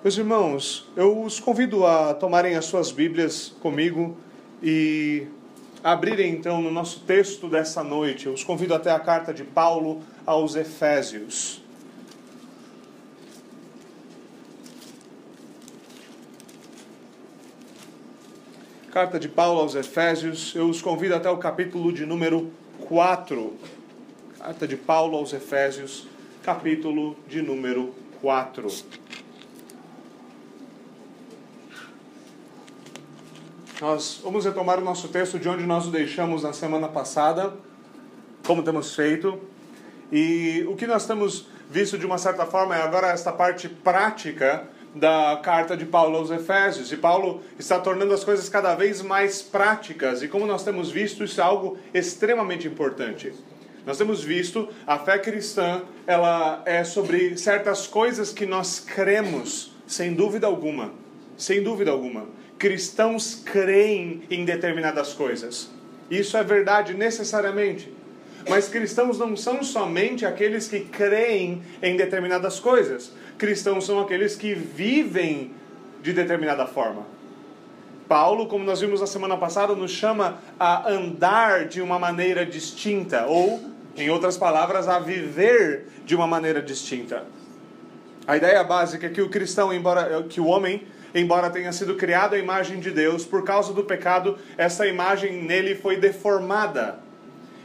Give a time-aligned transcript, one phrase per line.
[0.00, 4.16] Meus irmãos, eu os convido a tomarem as suas Bíblias comigo
[4.62, 5.26] e
[5.82, 8.26] abrirem então no nosso texto dessa noite.
[8.26, 11.60] Eu os convido até a carta de Paulo aos Efésios.
[18.92, 22.52] Carta de Paulo aos Efésios, eu os convido até o capítulo de número
[22.86, 23.52] 4.
[24.38, 26.06] Carta de Paulo aos Efésios,
[26.44, 29.07] capítulo de número 4.
[33.80, 37.52] Nós vamos retomar o nosso texto de onde nós o deixamos na semana passada,
[38.44, 39.38] como temos feito.
[40.10, 44.64] E o que nós temos visto de uma certa forma é agora esta parte prática
[44.96, 46.90] da carta de Paulo aos Efésios.
[46.90, 50.24] E Paulo está tornando as coisas cada vez mais práticas.
[50.24, 53.32] E como nós temos visto, isso é algo extremamente importante.
[53.86, 60.14] Nós temos visto a fé cristã, ela é sobre certas coisas que nós cremos, sem
[60.14, 60.90] dúvida alguma.
[61.36, 62.26] Sem dúvida alguma
[62.58, 65.70] cristãos creem em determinadas coisas.
[66.10, 67.92] Isso é verdade necessariamente.
[68.48, 73.12] Mas cristãos não são somente aqueles que creem em determinadas coisas.
[73.36, 75.52] Cristãos são aqueles que vivem
[76.02, 77.06] de determinada forma.
[78.08, 83.26] Paulo, como nós vimos na semana passada, nos chama a andar de uma maneira distinta,
[83.26, 83.60] ou,
[83.96, 87.24] em outras palavras, a viver de uma maneira distinta.
[88.26, 92.34] A ideia básica é que o cristão, embora que o homem embora tenha sido criado
[92.34, 96.98] à imagem de Deus, por causa do pecado, essa imagem nele foi deformada.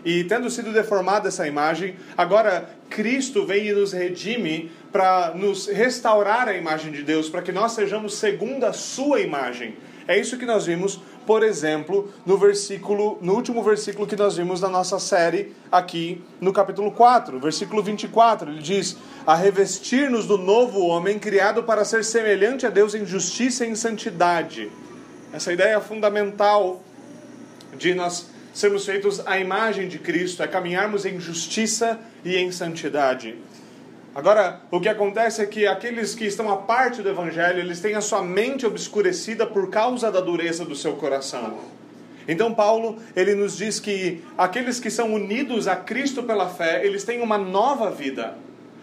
[0.05, 6.47] E tendo sido deformada essa imagem, agora Cristo vem e nos redime para nos restaurar
[6.50, 9.75] a imagem de Deus, para que nós sejamos segundo a sua imagem.
[10.07, 14.59] É isso que nós vimos, por exemplo, no versículo, no último versículo que nós vimos
[14.59, 20.85] na nossa série aqui no capítulo 4, versículo 24, ele diz: "A revestir-nos do novo
[20.87, 24.69] homem criado para ser semelhante a Deus em justiça e em santidade".
[25.31, 26.83] Essa ideia é fundamental
[27.77, 33.35] de nós sermos feitos à imagem de Cristo, é caminharmos em justiça e em santidade.
[34.16, 37.96] Agora, o que acontece é que aqueles que estão à parte do Evangelho, eles têm
[37.96, 41.57] a sua mente obscurecida por causa da dureza do seu coração.
[42.28, 47.03] Então, Paulo, ele nos diz que aqueles que são unidos a Cristo pela fé, eles
[47.03, 48.35] têm uma nova vida.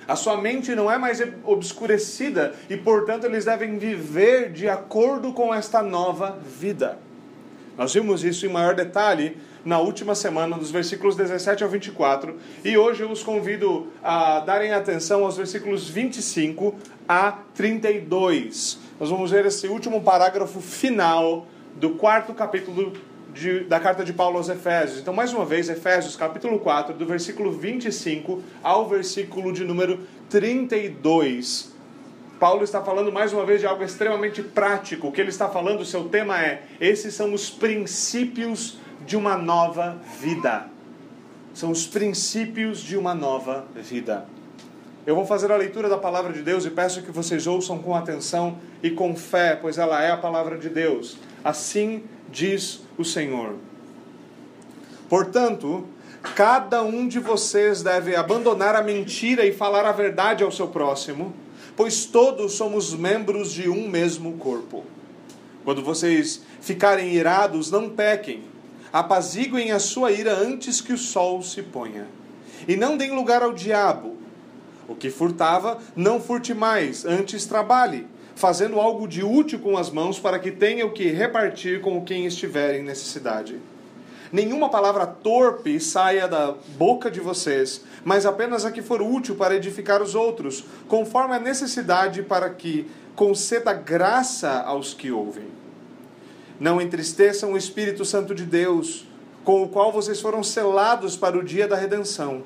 [0.06, 5.54] A sua mente não é mais obscurecida e, portanto, eles devem viver de acordo com
[5.54, 6.98] esta nova vida.
[7.78, 12.76] Nós vimos isso em maior detalhe na última semana, dos versículos 17 ao 24, e
[12.76, 16.74] hoje eu os convido a darem atenção aos versículos 25
[17.08, 18.78] a 32.
[18.98, 22.92] Nós vamos ver esse último parágrafo final do quarto capítulo
[23.32, 25.00] de, da carta de Paulo aos Efésios.
[25.00, 31.70] Então, mais uma vez, Efésios capítulo 4, do versículo 25 ao versículo de número 32.
[32.38, 35.08] Paulo está falando mais uma vez de algo extremamente prático.
[35.08, 39.98] O que ele está falando, seu tema é: esses são os princípios de uma nova
[40.20, 40.68] vida.
[41.54, 44.26] São os princípios de uma nova vida.
[45.06, 47.94] Eu vou fazer a leitura da palavra de Deus e peço que vocês ouçam com
[47.94, 51.16] atenção e com fé, pois ela é a palavra de Deus.
[51.42, 53.56] Assim diz o Senhor.
[55.08, 55.86] Portanto,
[56.36, 61.34] cada um de vocês deve abandonar a mentira e falar a verdade ao seu próximo,
[61.74, 64.84] pois todos somos membros de um mesmo corpo.
[65.64, 68.49] Quando vocês ficarem irados, não pequem
[68.92, 72.06] apaziguem a sua ira antes que o sol se ponha.
[72.66, 74.16] E não deem lugar ao diabo.
[74.88, 80.18] O que furtava, não furte mais, antes trabalhe, fazendo algo de útil com as mãos
[80.18, 83.58] para que tenha o que repartir com quem estiver em necessidade.
[84.32, 89.56] Nenhuma palavra torpe saia da boca de vocês, mas apenas a que for útil para
[89.56, 95.59] edificar os outros, conforme a necessidade para que conceda graça aos que ouvem.
[96.60, 99.06] Não entristeçam o Espírito Santo de Deus,
[99.42, 102.42] com o qual vocês foram selados para o dia da redenção.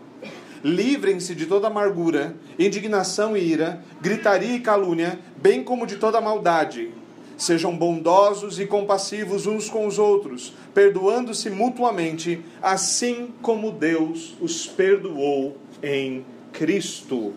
[0.63, 6.93] Livrem-se de toda amargura, indignação e ira, gritaria e calúnia, bem como de toda maldade.
[7.37, 15.57] Sejam bondosos e compassivos uns com os outros, perdoando-se mutuamente, assim como Deus os perdoou
[15.83, 17.35] em Cristo.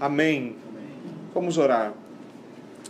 [0.00, 0.56] Amém.
[1.32, 1.94] Vamos orar.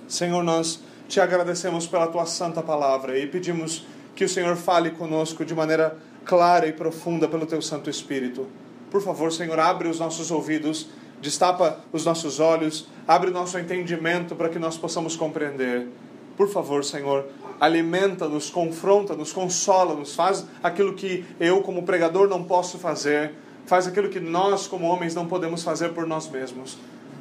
[0.08, 5.44] Senhor, nós te agradecemos pela tua santa palavra e pedimos que o Senhor fale conosco
[5.44, 8.46] de maneira clara e profunda pelo teu Santo Espírito.
[8.90, 10.88] Por favor, Senhor, abre os nossos ouvidos,
[11.20, 15.88] destapa os nossos olhos, abre o nosso entendimento para que nós possamos compreender.
[16.36, 17.26] Por favor, Senhor,
[17.60, 23.32] alimenta-nos, confronta-nos, consola-nos, faz aquilo que eu, como pregador, não posso fazer,
[23.64, 26.76] faz aquilo que nós, como homens, não podemos fazer por nós mesmos.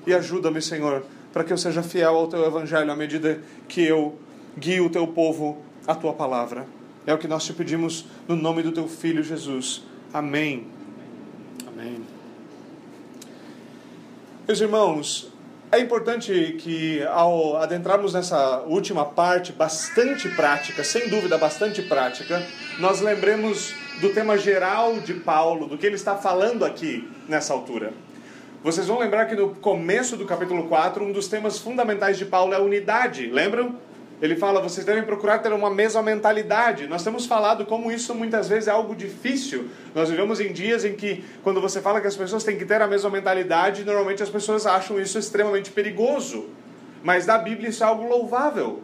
[0.05, 1.03] E ajuda-me, Senhor,
[1.35, 4.17] para que eu seja fiel ao teu evangelho à medida que eu
[4.57, 6.65] guio o teu povo à tua palavra.
[7.05, 9.83] É o que nós te pedimos no nome do teu filho Jesus.
[10.13, 10.65] Amém.
[11.67, 12.01] Amém.
[14.47, 15.29] Meus irmãos,
[15.73, 22.47] é importante que ao adentrarmos nessa última parte, bastante prática, sem dúvida bastante prática,
[22.79, 27.91] nós lembremos do tema geral de Paulo, do que ele está falando aqui nessa altura.
[28.65, 32.51] Vocês vão lembrar que no começo do capítulo 4, um dos temas fundamentais de Paulo
[32.51, 33.75] é a unidade, lembram?
[34.19, 36.87] Ele fala, vocês devem procurar ter uma mesma mentalidade.
[36.87, 39.69] Nós temos falado como isso muitas vezes é algo difícil.
[39.93, 42.81] Nós vivemos em dias em que, quando você fala que as pessoas têm que ter
[42.81, 46.49] a mesma mentalidade, normalmente as pessoas acham isso extremamente perigoso.
[47.03, 48.81] Mas na Bíblia isso é algo louvável.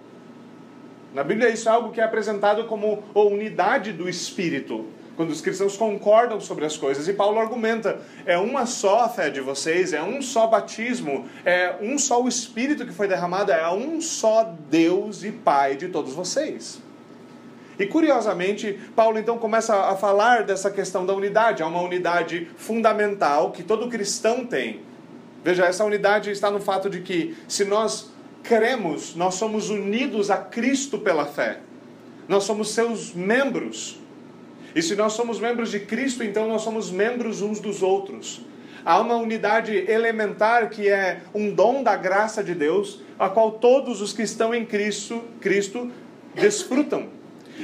[1.11, 4.85] Na Bíblia isso é algo que é apresentado como a unidade do Espírito
[5.15, 7.07] quando os cristãos concordam sobre as coisas.
[7.07, 11.75] E Paulo argumenta: é uma só a fé de vocês, é um só batismo, é
[11.81, 16.13] um só o Espírito que foi derramado, é um só Deus e Pai de todos
[16.13, 16.81] vocês.
[17.79, 21.63] E curiosamente, Paulo então começa a falar dessa questão da unidade.
[21.63, 24.81] Há uma unidade fundamental que todo cristão tem.
[25.43, 28.11] Veja, essa unidade está no fato de que, se nós
[28.43, 31.59] cremos, nós somos unidos a Cristo pela fé.
[32.27, 33.99] Nós somos seus membros.
[34.75, 38.41] E se nós somos membros de Cristo, então nós somos membros uns dos outros.
[38.83, 44.01] Há uma unidade elementar que é um dom da graça de Deus, a qual todos
[44.01, 45.91] os que estão em Cristo, Cristo
[46.33, 47.09] desfrutam.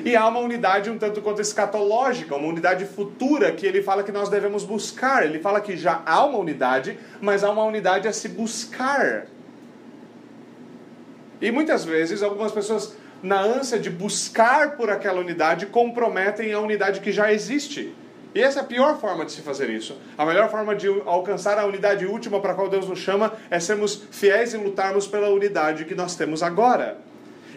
[0.05, 4.11] E há uma unidade um tanto quanto escatológica, uma unidade futura que ele fala que
[4.11, 5.25] nós devemos buscar.
[5.25, 9.27] Ele fala que já há uma unidade, mas há uma unidade a se buscar.
[11.41, 16.99] E muitas vezes algumas pessoas na ânsia de buscar por aquela unidade, comprometem a unidade
[16.99, 17.93] que já existe.
[18.35, 19.97] E essa é a pior forma de se fazer isso.
[20.17, 23.59] A melhor forma de alcançar a unidade última para a qual Deus nos chama é
[23.59, 26.97] sermos fiéis em lutarmos pela unidade que nós temos agora.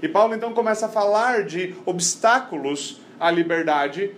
[0.02, 4.12] E Paulo então começa a falar de obstáculos à liberdade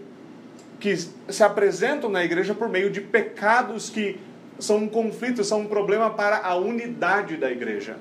[0.79, 4.21] que se apresentam na igreja por meio de pecados que
[4.59, 7.97] são um conflito, são um problema para a unidade da igreja.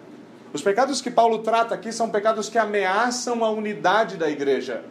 [0.53, 4.83] Os pecados que Paulo trata aqui são pecados que ameaçam a unidade da igreja.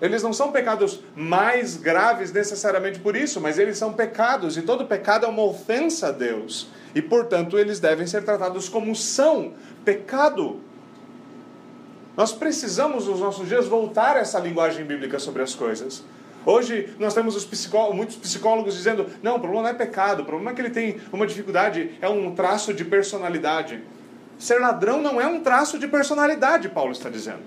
[0.00, 4.86] Eles não são pecados mais graves necessariamente por isso, mas eles são pecados, e todo
[4.86, 6.68] pecado é uma ofensa a Deus.
[6.94, 10.60] E, portanto, eles devem ser tratados como são pecado.
[12.16, 16.02] Nós precisamos, nos nossos dias, voltar a essa linguagem bíblica sobre as coisas.
[16.46, 20.24] Hoje nós temos os psicólogos, muitos psicólogos dizendo: não, o problema não é pecado, o
[20.24, 23.82] problema é que ele tem uma dificuldade, é um traço de personalidade.
[24.38, 27.42] Ser ladrão não é um traço de personalidade, Paulo está dizendo.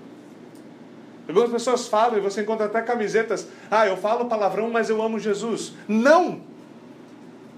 [1.26, 5.18] Algumas pessoas falam, e você encontra até camisetas, ah, eu falo palavrão, mas eu amo
[5.18, 5.72] Jesus.
[5.88, 6.42] Não!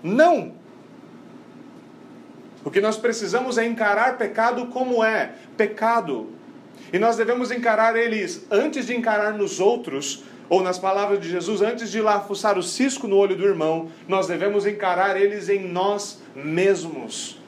[0.02, 0.52] Não!
[2.64, 6.28] O que nós precisamos é encarar pecado como é pecado.
[6.92, 11.62] E nós devemos encarar eles antes de encarar nos outros, ou nas palavras de Jesus,
[11.62, 15.66] antes de lá fuçar o cisco no olho do irmão, nós devemos encarar eles em
[15.66, 17.38] nós mesmos.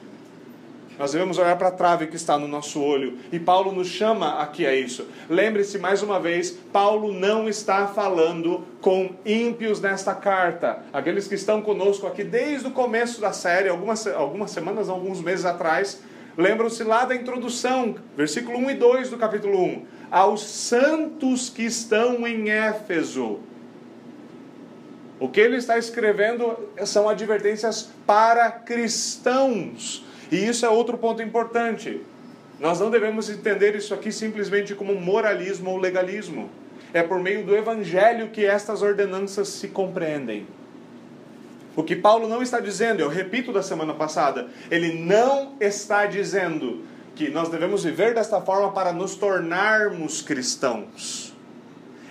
[0.97, 3.19] Nós devemos olhar para a trave que está no nosso olho.
[3.31, 5.07] E Paulo nos chama aqui a isso.
[5.29, 10.79] Lembre-se mais uma vez: Paulo não está falando com ímpios nesta carta.
[10.91, 15.45] Aqueles que estão conosco aqui desde o começo da série, algumas, algumas semanas, alguns meses
[15.45, 16.01] atrás,
[16.35, 19.85] lembram-se lá da introdução, versículo 1 e 2 do capítulo 1.
[20.09, 23.39] Aos santos que estão em Éfeso.
[25.19, 26.55] O que ele está escrevendo
[26.85, 32.01] são advertências para cristãos e isso é outro ponto importante.
[32.59, 36.49] Nós não devemos entender isso aqui simplesmente como moralismo ou legalismo.
[36.93, 40.47] É por meio do evangelho que estas ordenanças se compreendem.
[41.75, 46.83] O que Paulo não está dizendo, eu repito da semana passada, ele não está dizendo
[47.15, 51.35] que nós devemos viver desta forma para nos tornarmos cristãos.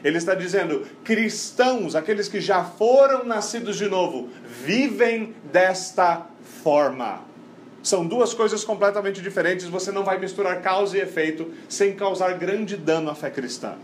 [0.05, 4.29] Ele está dizendo: cristãos, aqueles que já foram nascidos de novo,
[4.65, 6.27] vivem desta
[6.63, 7.23] forma.
[7.87, 9.67] São duas coisas completamente diferentes.
[9.67, 13.75] Você não vai misturar causa e efeito sem causar grande dano à fé cristã.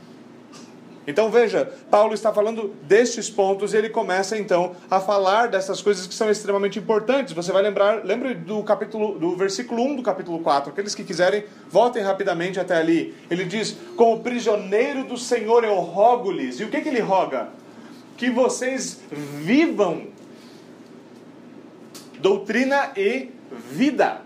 [1.07, 6.05] Então veja, Paulo está falando destes pontos e ele começa então a falar dessas coisas
[6.09, 7.33] que são extremamente importantes.
[7.33, 10.73] Você vai lembrar, lembre do capítulo do versículo 1 do capítulo 4.
[10.73, 13.15] Aqueles que quiserem, voltem rapidamente até ali.
[13.31, 16.59] Ele diz: "Como prisioneiro do Senhor eu rogo-lhes".
[16.59, 17.51] E o que que ele roga?
[18.17, 20.09] Que vocês vivam
[22.21, 23.41] doutrina e
[23.71, 24.23] vida.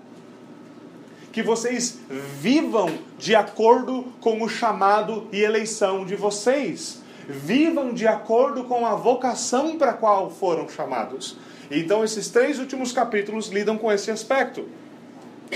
[1.33, 1.99] Que vocês
[2.41, 7.03] vivam de acordo com o chamado e eleição de vocês.
[7.29, 11.37] Vivam de acordo com a vocação para a qual foram chamados.
[11.71, 14.69] Então, esses três últimos capítulos lidam com esse aspecto.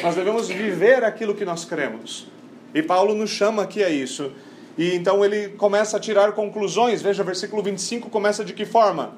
[0.02, 2.28] Nós devemos viver aquilo que nós cremos.
[2.74, 4.32] E Paulo nos chama aqui a isso.
[4.78, 7.02] E então ele começa a tirar conclusões.
[7.02, 9.14] Veja, versículo 25 começa de que forma?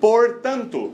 [0.00, 0.92] Portanto,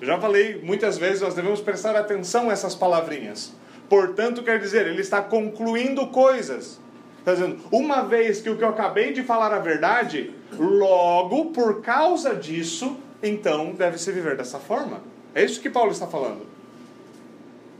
[0.00, 3.52] já falei muitas vezes, nós devemos prestar atenção a essas palavrinhas.
[3.88, 6.78] Portanto, quer dizer, ele está concluindo coisas.
[7.18, 11.82] Está dizendo, uma vez que o que eu acabei de falar a verdade, logo, por
[11.82, 15.00] causa disso, então deve se viver dessa forma.
[15.34, 16.46] É isso que Paulo está falando.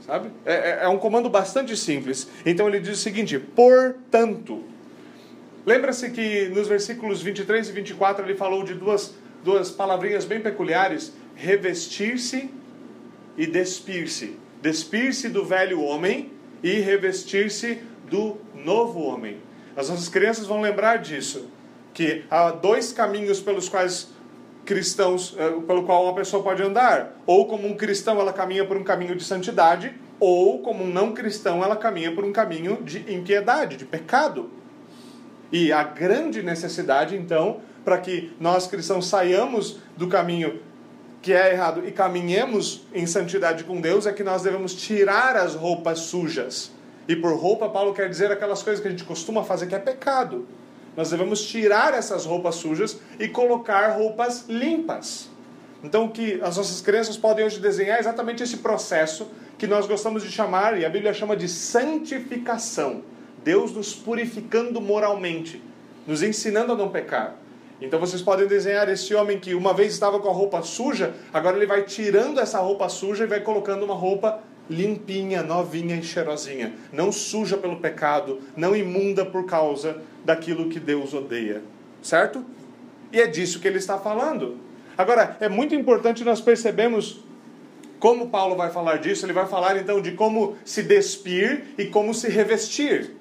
[0.05, 0.31] Sabe?
[0.45, 2.29] É, é, é um comando bastante simples.
[2.45, 4.65] Então ele diz o seguinte: portanto.
[5.67, 11.13] Lembra-se que nos versículos 23 e 24 ele falou de duas, duas palavrinhas bem peculiares:
[11.38, 12.50] revestir-se
[13.37, 14.37] e despir-se.
[14.61, 17.78] Despir-se do velho homem e revestir-se
[18.11, 19.38] do novo homem.
[19.76, 21.49] As nossas crianças vão lembrar disso,
[21.95, 24.09] que há dois caminhos pelos quais
[24.64, 27.16] cristãos, eh, pelo qual uma pessoa pode andar.
[27.25, 31.12] Ou como um cristão ela caminha por um caminho de santidade, ou como um não
[31.12, 34.50] cristão ela caminha por um caminho de impiedade, de pecado.
[35.52, 40.61] E a grande necessidade, então, para que nós cristãos saiamos do caminho
[41.21, 45.55] que é errado e caminhemos em santidade com Deus, é que nós devemos tirar as
[45.55, 46.71] roupas sujas.
[47.09, 49.79] E por roupa, Paulo quer dizer aquelas coisas que a gente costuma fazer que é
[49.79, 50.47] pecado.
[50.97, 55.29] Nós devemos tirar essas roupas sujas e colocar roupas limpas.
[55.83, 59.87] Então, o que as nossas crianças podem hoje desenhar é exatamente esse processo que nós
[59.87, 63.03] gostamos de chamar, e a Bíblia chama de santificação.
[63.45, 65.63] Deus nos purificando moralmente,
[66.07, 67.37] nos ensinando a não pecar.
[67.80, 71.56] Então vocês podem desenhar esse homem que uma vez estava com a roupa suja, agora
[71.56, 76.75] ele vai tirando essa roupa suja e vai colocando uma roupa limpinha, novinha e cheirosinha,
[76.92, 81.62] não suja pelo pecado, não imunda por causa daquilo que Deus odeia,
[82.02, 82.44] certo?
[83.12, 84.58] E é disso que ele está falando.
[84.97, 87.20] Agora, é muito importante nós percebemos
[87.99, 92.14] como Paulo vai falar disso, ele vai falar então de como se despir e como
[92.14, 93.16] se revestir.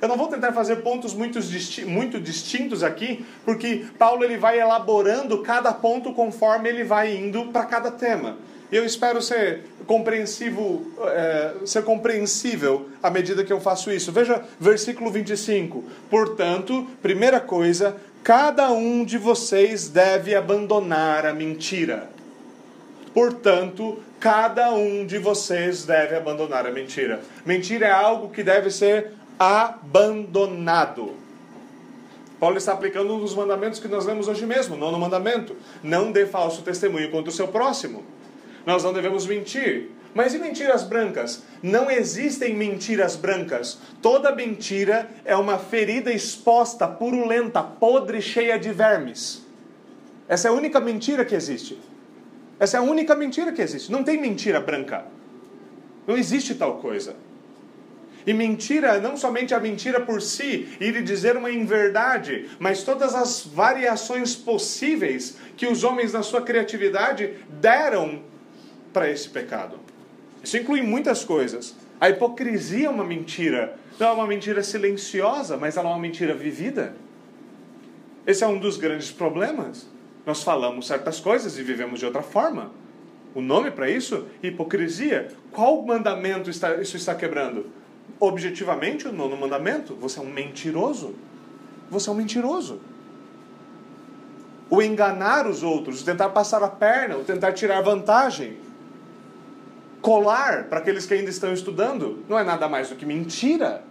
[0.00, 1.38] Eu não vou tentar fazer pontos muito,
[1.86, 7.64] muito distintos aqui, porque Paulo ele vai elaborando cada ponto conforme ele vai indo para
[7.64, 8.36] cada tema.
[8.70, 14.10] Eu espero ser compreensivo, é, ser compreensível à medida que eu faço isso.
[14.10, 15.84] Veja versículo 25.
[16.10, 22.10] Portanto, primeira coisa, cada um de vocês deve abandonar a mentira.
[23.14, 27.20] Portanto, cada um de vocês deve abandonar a mentira.
[27.44, 31.14] Mentira é algo que deve ser abandonado.
[32.38, 35.56] Paulo está aplicando um dos mandamentos que nós lemos hoje mesmo, nono mandamento.
[35.82, 38.04] Não dê falso testemunho contra o seu próximo.
[38.66, 39.90] Nós não devemos mentir.
[40.14, 41.42] Mas e mentiras brancas?
[41.62, 43.78] Não existem mentiras brancas.
[44.00, 49.44] Toda mentira é uma ferida exposta, purulenta, podre, cheia de vermes.
[50.26, 51.78] Essa é a única mentira que existe.
[52.58, 53.92] Essa é a única mentira que existe.
[53.92, 55.04] Não tem mentira branca.
[56.06, 57.14] Não existe tal coisa.
[58.26, 63.46] E mentira, não somente a mentira por si, ir dizer uma inverdade, mas todas as
[63.46, 68.22] variações possíveis que os homens, na sua criatividade, deram
[68.92, 69.78] para esse pecado.
[70.42, 71.76] Isso inclui muitas coisas.
[72.00, 73.76] A hipocrisia é uma mentira.
[73.98, 76.96] Não é uma mentira silenciosa, mas ela é uma mentira vivida.
[78.26, 79.86] Esse é um dos grandes problemas.
[80.26, 82.72] Nós falamos certas coisas e vivemos de outra forma.
[83.36, 84.26] O nome para isso?
[84.42, 85.28] Hipocrisia.
[85.52, 87.66] Qual mandamento está, isso está quebrando?
[88.20, 91.14] Objetivamente o nono mandamento: você é um mentiroso.
[91.90, 92.80] Você é um mentiroso.
[94.68, 98.56] O enganar os outros, o tentar passar a perna, o tentar tirar vantagem.
[100.00, 103.82] Colar para aqueles que ainda estão estudando não é nada mais do que mentira.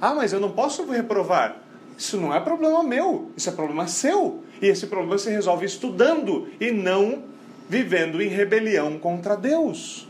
[0.00, 1.56] Ah, mas eu não posso reprovar.
[1.96, 4.42] Isso não é problema meu, isso é problema seu.
[4.60, 7.24] E esse problema se resolve estudando e não
[7.68, 10.09] vivendo em rebelião contra Deus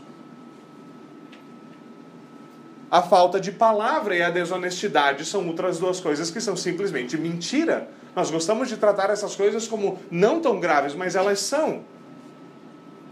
[2.91, 7.87] a falta de palavra e a desonestidade são outras duas coisas que são simplesmente mentira.
[8.13, 11.85] Nós gostamos de tratar essas coisas como não tão graves, mas elas são.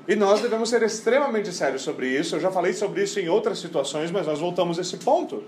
[0.06, 2.36] E nós devemos ser extremamente sérios sobre isso.
[2.36, 5.46] Eu já falei sobre isso em outras situações, mas nós voltamos a esse ponto.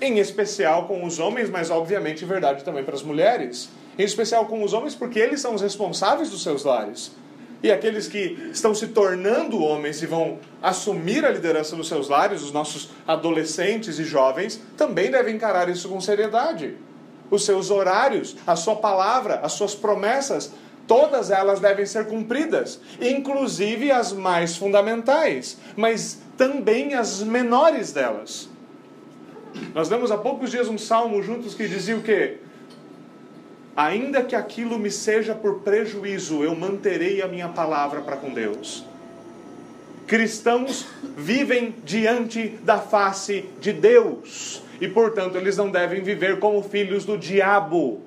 [0.00, 3.70] Em especial com os homens, mas obviamente verdade também para as mulheres.
[3.98, 7.10] Em especial com os homens, porque eles são os responsáveis dos seus lares.
[7.62, 12.42] E aqueles que estão se tornando homens e vão assumir a liderança nos seus lares,
[12.42, 16.76] os nossos adolescentes e jovens, também devem encarar isso com seriedade.
[17.30, 20.52] Os seus horários, a sua palavra, as suas promessas,
[20.88, 28.50] todas elas devem ser cumpridas, inclusive as mais fundamentais, mas também as menores delas.
[29.72, 32.38] Nós lemos há poucos dias um salmo juntos que dizia o quê?
[33.76, 38.84] Ainda que aquilo me seja por prejuízo, eu manterei a minha palavra para com Deus.
[40.06, 40.86] Cristãos
[41.16, 47.16] vivem diante da face de Deus e, portanto, eles não devem viver como filhos do
[47.16, 48.02] diabo.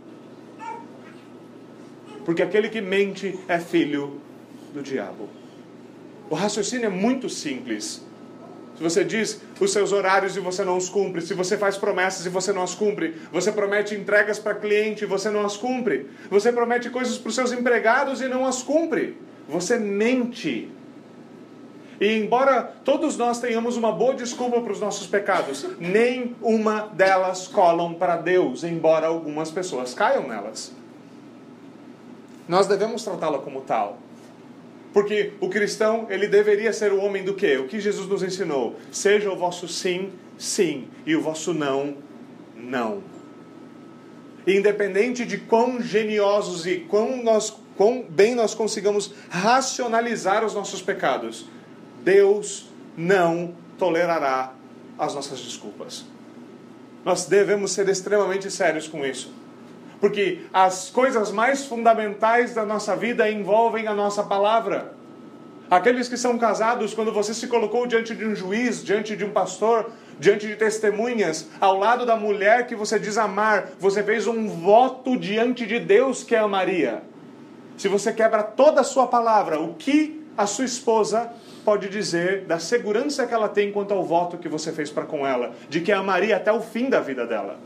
[2.24, 4.20] Porque aquele que mente é filho
[4.74, 5.28] do diabo.
[6.30, 8.06] O raciocínio é muito simples.
[8.76, 12.26] Se você diz os seus horários e você não os cumpre, se você faz promessas
[12.26, 16.10] e você não as cumpre, você promete entregas para cliente e você não as cumpre,
[16.30, 19.18] você promete coisas para os seus empregados e não as cumpre,
[19.48, 20.70] você mente.
[22.02, 27.48] E embora todos nós tenhamos uma boa desculpa para os nossos pecados, nem uma delas
[27.48, 30.74] colam para Deus, embora algumas pessoas caiam nelas.
[32.48, 34.05] Nós devemos tratá-la como tal.
[34.96, 37.58] Porque o cristão, ele deveria ser o homem do quê?
[37.58, 38.78] O que Jesus nos ensinou?
[38.94, 41.98] Seja o vosso sim, sim, e o vosso não,
[42.56, 43.04] não.
[44.48, 51.46] Independente de quão geniosos e quão, nós, quão bem nós consigamos racionalizar os nossos pecados,
[52.02, 54.54] Deus não tolerará
[54.98, 56.06] as nossas desculpas.
[57.04, 59.35] Nós devemos ser extremamente sérios com isso.
[60.06, 64.94] Porque as coisas mais fundamentais da nossa vida envolvem a nossa palavra.
[65.68, 69.32] Aqueles que são casados, quando você se colocou diante de um juiz, diante de um
[69.32, 74.48] pastor, diante de testemunhas, ao lado da mulher que você diz amar, você fez um
[74.48, 77.02] voto diante de Deus que amaria.
[77.76, 81.32] Se você quebra toda a sua palavra, o que a sua esposa
[81.64, 85.26] pode dizer da segurança que ela tem quanto ao voto que você fez para com
[85.26, 87.58] ela, de que amaria até o fim da vida dela?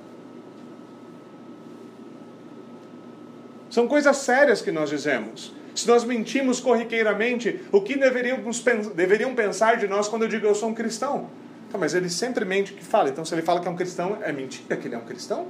[3.80, 5.54] São coisas sérias que nós dizemos.
[5.74, 8.62] Se nós mentimos corriqueiramente, o que deveríamos,
[8.94, 11.30] deveriam pensar de nós quando eu digo eu sou um cristão?
[11.72, 13.08] Tá, mas ele sempre mente que fala.
[13.08, 15.48] Então, se ele fala que é um cristão, é mentira que ele é um cristão?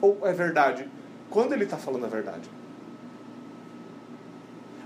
[0.00, 0.88] Ou é verdade?
[1.28, 2.48] Quando ele está falando a verdade?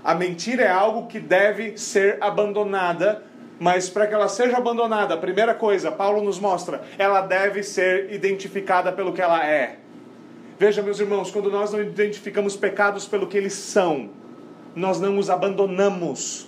[0.03, 3.23] A mentira é algo que deve ser abandonada,
[3.57, 8.11] mas para que ela seja abandonada, a primeira coisa, Paulo nos mostra, ela deve ser
[8.11, 9.79] identificada pelo que ela é.
[10.61, 14.11] Veja, meus irmãos, quando nós não identificamos pecados pelo que eles são,
[14.75, 16.45] nós não os abandonamos.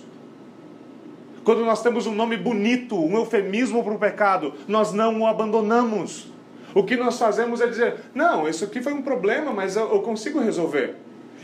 [1.42, 6.32] Quando nós temos um nome bonito, um eufemismo para o pecado, nós não o abandonamos.
[6.72, 10.38] O que nós fazemos é dizer: não, isso aqui foi um problema, mas eu, consigo
[10.38, 10.94] resolver.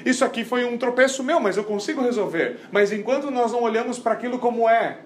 [0.06, 2.60] Isso aqui foi um tropeço meu, mas eu consigo resolver.
[2.70, 4.98] Mas enquanto nós não olhamos para aquilo como é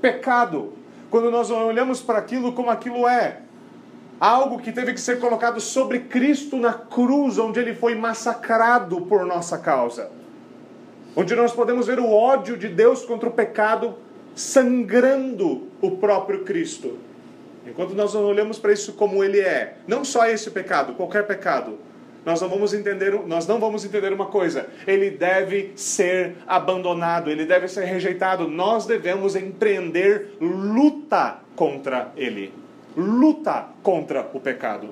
[0.00, 0.72] pecado,
[1.08, 3.42] quando nós não olhamos para aquilo como aquilo é,
[4.20, 9.24] algo que teve que ser colocado sobre Cristo na cruz, onde ele foi massacrado por
[9.26, 10.10] nossa causa.
[11.14, 13.94] Onde nós podemos ver o ódio de Deus contra o pecado
[14.34, 16.98] sangrando o próprio Cristo.
[17.66, 21.78] Enquanto nós não olhamos para isso como ele é, não só esse pecado, qualquer pecado,
[22.24, 24.66] nós não vamos entender, nós não vamos entender uma coisa.
[24.86, 28.48] Ele deve ser abandonado, ele deve ser rejeitado.
[28.48, 32.52] Nós devemos empreender luta contra ele
[32.96, 34.90] luta contra o pecado.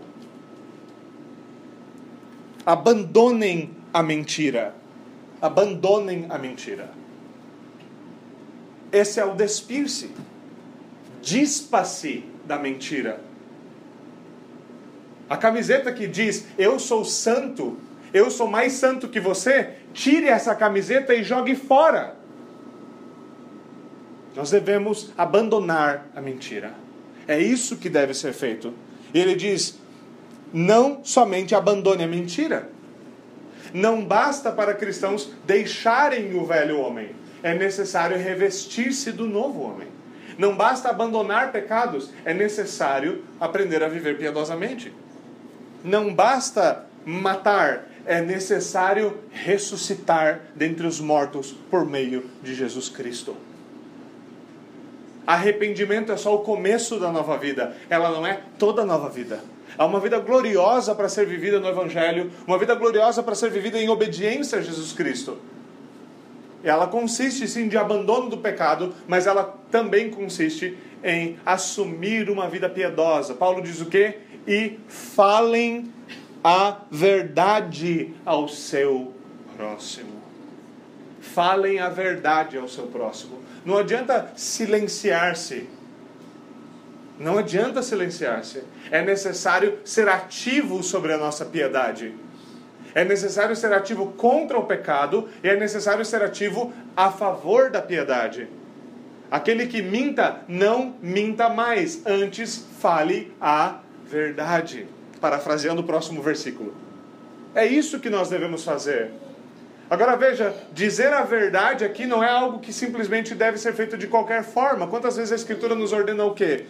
[2.67, 4.75] Abandonem a mentira.
[5.41, 6.91] Abandonem a mentira.
[8.93, 10.11] Esse é o despir-se.
[11.23, 13.21] Dispa-se da mentira.
[15.29, 17.79] A camiseta que diz eu sou santo,
[18.13, 22.17] eu sou mais santo que você, tire essa camiseta e jogue fora.
[24.37, 26.84] Nós devemos abandonar a mentira.
[27.27, 28.73] É isso que deve ser feito.
[29.13, 29.79] E ele diz:
[30.53, 32.69] não somente abandone a mentira.
[33.73, 37.11] Não basta para cristãos deixarem o velho homem,
[37.43, 39.89] é necessário revestir-se do novo homem.
[40.39, 44.93] Não basta abandonar pecados, é necessário aprender a viver piedosamente.
[45.83, 53.37] Não basta matar, é necessário ressuscitar dentre os mortos por meio de Jesus Cristo.
[55.27, 59.41] Arrependimento é só o começo da nova vida, ela não é toda a nova vida.
[59.77, 63.81] Há uma vida gloriosa para ser vivida no Evangelho, uma vida gloriosa para ser vivida
[63.81, 65.39] em obediência a Jesus Cristo.
[66.63, 72.69] Ela consiste sim de abandono do pecado, mas ela também consiste em assumir uma vida
[72.69, 73.35] piedosa.
[73.35, 74.19] Paulo diz o quê?
[74.47, 75.93] E falem
[76.43, 79.13] a verdade ao seu
[79.57, 80.23] próximo.
[81.21, 83.43] Falem a verdade ao seu próximo.
[83.65, 85.69] Não adianta silenciar-se.
[87.19, 88.63] Não adianta silenciar-se.
[88.91, 92.15] É necessário ser ativo sobre a nossa piedade.
[92.95, 97.81] É necessário ser ativo contra o pecado e é necessário ser ativo a favor da
[97.81, 98.49] piedade.
[99.31, 104.87] Aquele que minta, não minta mais, antes fale a verdade.
[105.21, 106.75] Parafraseando o próximo versículo.
[107.55, 109.11] É isso que nós devemos fazer.
[109.89, 114.07] Agora veja, dizer a verdade aqui não é algo que simplesmente deve ser feito de
[114.07, 114.87] qualquer forma.
[114.87, 116.67] Quantas vezes a Escritura nos ordena o quê?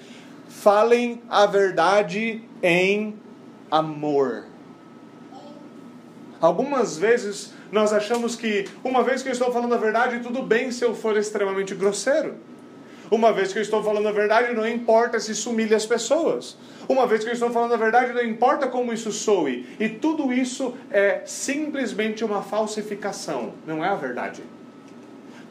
[0.48, 3.14] Falem a verdade em
[3.70, 4.44] amor.
[6.40, 10.70] Algumas vezes nós achamos que, uma vez que eu estou falando a verdade, tudo bem
[10.70, 12.36] se eu for extremamente grosseiro.
[13.10, 16.56] Uma vez que eu estou falando a verdade, não importa se isso humilha as pessoas.
[16.88, 19.66] Uma vez que eu estou falando a verdade, não importa como isso soe.
[19.78, 24.42] E tudo isso é simplesmente uma falsificação, não é a verdade.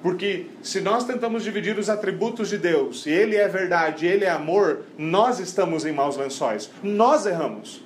[0.02, 4.30] Porque se nós tentamos dividir os atributos de Deus, e Ele é verdade, Ele é
[4.30, 6.70] amor, nós estamos em maus lençóis.
[6.84, 7.82] Nós erramos.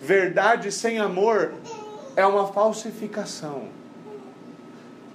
[0.00, 1.52] Verdade sem amor
[2.14, 3.77] é uma falsificação.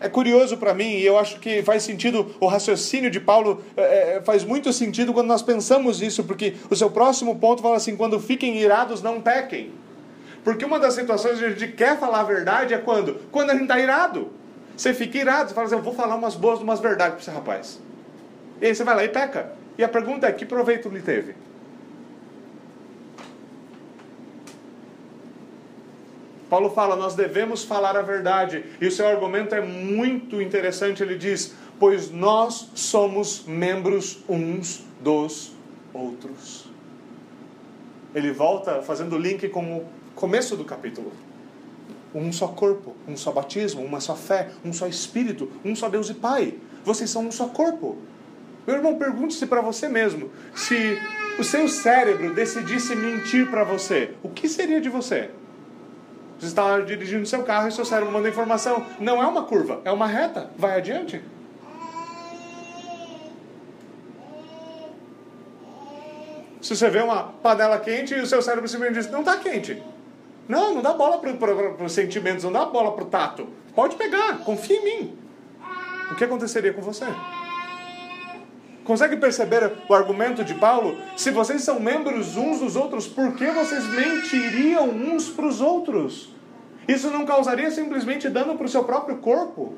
[0.04, 4.18] É curioso para mim, e eu acho que faz sentido, o raciocínio de Paulo é,
[4.18, 7.96] é, faz muito sentido quando nós pensamos isso, porque o seu próximo ponto fala assim:
[7.96, 9.72] quando fiquem irados, não pequem.
[10.44, 13.22] Porque uma das situações que a gente quer falar a verdade é quando?
[13.32, 14.30] Quando a gente está irado.
[14.76, 17.32] Você fica irado, você fala assim: eu vou falar umas boas, umas verdades para esse
[17.32, 17.80] rapaz.
[18.60, 19.54] E aí você vai lá e peca.
[19.78, 21.34] E a pergunta é: que proveito lhe teve?
[26.54, 28.64] Paulo fala, nós devemos falar a verdade.
[28.80, 31.02] E o seu argumento é muito interessante.
[31.02, 35.52] Ele diz: Pois nós somos membros uns dos
[35.92, 36.70] outros.
[38.14, 41.12] Ele volta fazendo link com o começo do capítulo.
[42.14, 46.12] Um só corpo, um só batismo, uma só fé, um só espírito, um só Deus
[46.12, 46.54] e Pai.
[46.86, 47.98] Vocês são um só corpo.
[48.68, 51.00] Meu irmão, pergunte-se para você mesmo: se
[51.40, 55.32] o seu cérebro decidisse mentir para você, o que seria de você?
[56.40, 58.86] Você está dirigindo seu carro e seu cérebro manda informação.
[59.00, 60.50] Não é uma curva, é uma reta.
[60.58, 61.22] Vai adiante.
[66.62, 69.84] Se você vê uma panela quente e o seu cérebro simplesmente diz: não está quente.
[70.48, 73.48] Não, não dá bola para os sentimentos, não dá bola para o tato.
[73.76, 75.18] Pode pegar, confia em mim.
[76.12, 77.06] O que aconteceria com você?
[78.84, 80.98] Consegue perceber o argumento de Paulo?
[81.16, 86.34] Se vocês são membros uns dos outros, por que vocês mentiriam uns para os outros?
[86.88, 89.76] Isso não causaria simplesmente dano para o seu próprio corpo?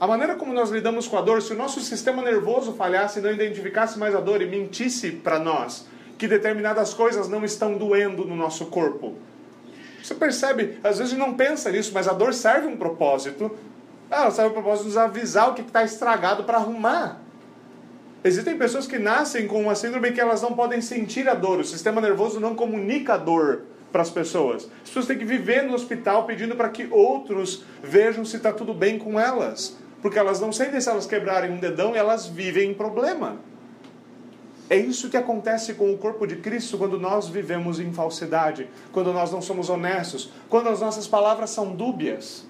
[0.00, 3.22] A maneira como nós lidamos com a dor, se o nosso sistema nervoso falhasse e
[3.22, 8.24] não identificasse mais a dor e mentisse para nós que determinadas coisas não estão doendo
[8.24, 9.14] no nosso corpo.
[10.02, 13.50] Você percebe, às vezes não pensa nisso, mas a dor serve um propósito.
[14.10, 17.20] Ela serve um propósito de nos avisar o que está estragado para arrumar.
[18.24, 21.64] Existem pessoas que nascem com uma síndrome que elas não podem sentir a dor, o
[21.64, 24.68] sistema nervoso não comunica a dor para as pessoas.
[24.82, 28.74] As pessoas têm que viver no hospital pedindo para que outros vejam se está tudo
[28.74, 32.70] bem com elas, porque elas não sentem se elas quebrarem um dedão e elas vivem
[32.70, 33.36] em problema.
[34.68, 39.12] É isso que acontece com o corpo de Cristo quando nós vivemos em falsidade, quando
[39.12, 42.44] nós não somos honestos, quando as nossas palavras são dúbias.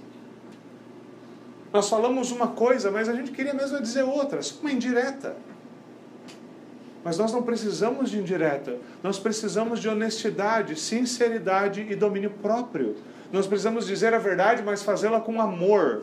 [1.72, 5.36] Nós falamos uma coisa, mas a gente queria mesmo dizer outra, uma indireta.
[7.08, 8.76] Mas nós não precisamos de indireta.
[9.02, 12.96] Nós precisamos de honestidade, sinceridade e domínio próprio.
[13.32, 16.02] Nós precisamos dizer a verdade, mas fazê-la com amor.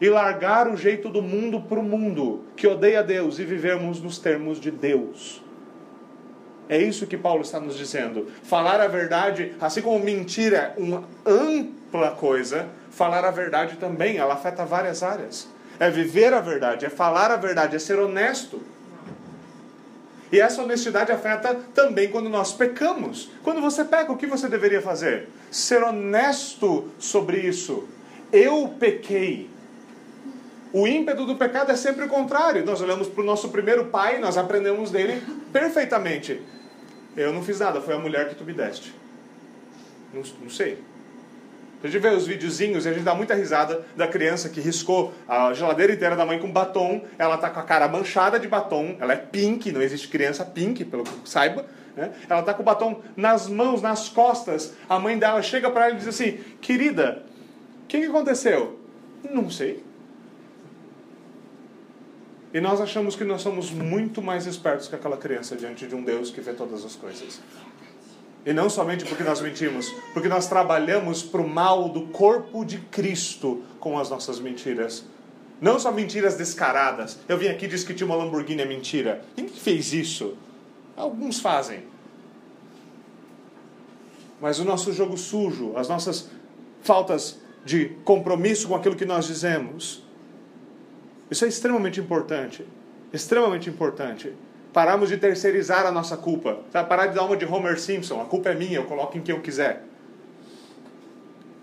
[0.00, 4.18] E largar o jeito do mundo para o mundo, que odeia Deus, e vivermos nos
[4.18, 5.44] termos de Deus.
[6.66, 8.28] É isso que Paulo está nos dizendo.
[8.42, 14.32] Falar a verdade, assim como mentir é uma ampla coisa, falar a verdade também, ela
[14.32, 15.46] afeta várias áreas.
[15.78, 18.62] É viver a verdade, é falar a verdade, é ser honesto.
[20.30, 23.30] E essa honestidade afeta também quando nós pecamos.
[23.42, 25.28] Quando você peca, o que você deveria fazer?
[25.50, 27.88] Ser honesto sobre isso.
[28.30, 29.48] Eu pequei.
[30.72, 32.64] O ímpeto do pecado é sempre o contrário.
[32.64, 36.42] Nós olhamos para o nosso primeiro pai, nós aprendemos dele perfeitamente.
[37.16, 38.94] Eu não fiz nada, foi a mulher que tu me deste.
[40.12, 40.78] Não, não sei.
[41.82, 45.14] A gente vê os videozinhos e a gente dá muita risada da criança que riscou
[45.28, 47.04] a geladeira inteira da mãe com batom.
[47.16, 48.96] Ela tá com a cara manchada de batom.
[48.98, 51.66] Ela é pink, não existe criança pink, pelo que saiba.
[51.96, 52.12] Né?
[52.28, 54.74] Ela tá com o batom nas mãos, nas costas.
[54.88, 57.22] A mãe dela chega para ela e diz assim: Querida,
[57.84, 58.80] o que, que aconteceu?
[59.30, 59.84] Não sei.
[62.52, 66.02] E nós achamos que nós somos muito mais espertos que aquela criança diante de um
[66.02, 67.40] Deus que vê todas as coisas.
[68.48, 72.78] E não somente porque nós mentimos, porque nós trabalhamos para o mal do corpo de
[72.78, 75.04] Cristo com as nossas mentiras.
[75.60, 77.18] Não só mentiras descaradas.
[77.28, 79.22] Eu vim aqui discutir uma Lamborghini é mentira.
[79.36, 80.34] Quem que fez isso?
[80.96, 81.82] Alguns fazem.
[84.40, 86.30] Mas o nosso jogo sujo, as nossas
[86.80, 90.02] faltas de compromisso com aquilo que nós dizemos,
[91.30, 92.64] isso é extremamente importante.
[93.12, 94.32] Extremamente importante.
[94.72, 96.58] Paramos de terceirizar a nossa culpa.
[96.72, 96.88] Sabe?
[96.88, 98.20] Parar de dar uma de Homer Simpson.
[98.20, 99.82] A culpa é minha, eu coloco em quem eu quiser.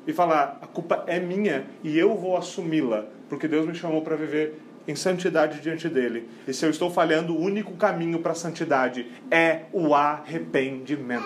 [0.07, 4.15] e falar: a culpa é minha e eu vou assumi-la, porque Deus me chamou para
[4.15, 6.29] viver em santidade diante dele.
[6.47, 11.25] E se eu estou falhando, o único caminho para a santidade é o arrependimento.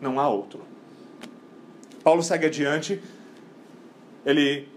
[0.00, 0.60] Não há outro.
[2.04, 3.00] Paulo segue adiante.
[4.24, 4.68] Ele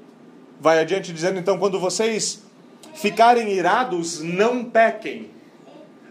[0.59, 2.43] vai adiante dizendo: então, quando vocês
[2.93, 5.29] ficarem irados, não pequem.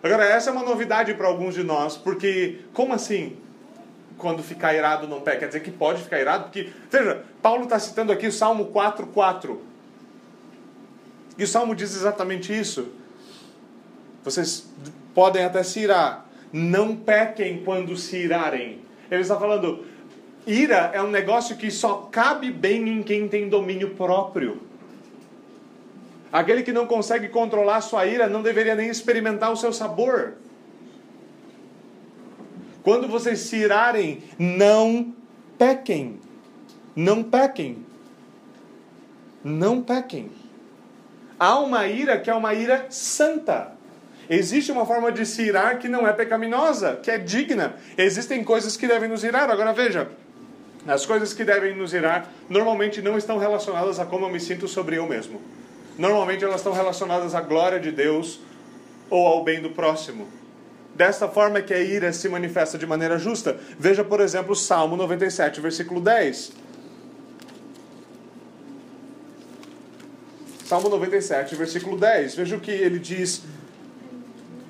[0.03, 3.37] Agora, essa é uma novidade para alguns de nós, porque como assim?
[4.17, 7.79] Quando ficar irado não peca, quer dizer que pode ficar irado, porque, veja, Paulo está
[7.79, 9.59] citando aqui o Salmo 4,4.
[11.39, 12.89] E o Salmo diz exatamente isso.
[14.23, 14.71] Vocês
[15.15, 18.81] podem até se irar, não pequem quando se irarem.
[19.11, 19.85] Ele está falando,
[20.47, 24.70] ira é um negócio que só cabe bem em quem tem domínio próprio.
[26.33, 30.35] Aquele que não consegue controlar sua ira não deveria nem experimentar o seu sabor.
[32.83, 35.15] Quando vocês se irarem, não
[35.59, 36.21] pequem.
[36.95, 37.85] Não pequem.
[39.43, 40.31] Não pequem.
[41.39, 43.73] Há uma ira que é uma ira santa.
[44.29, 47.75] Existe uma forma de se irar que não é pecaminosa, que é digna.
[47.99, 49.51] Existem coisas que devem nos irar.
[49.51, 50.09] Agora veja,
[50.87, 54.69] as coisas que devem nos irar normalmente não estão relacionadas a como eu me sinto
[54.69, 55.41] sobre eu mesmo.
[55.99, 58.41] Normalmente elas estão relacionadas à glória de Deus
[59.09, 60.27] ou ao bem do próximo.
[60.95, 63.59] Desta forma é que a ira se manifesta de maneira justa.
[63.79, 66.53] Veja, por exemplo, Salmo 97, versículo 10.
[70.65, 72.35] Salmo 97, versículo 10.
[72.37, 73.43] Veja o que ele diz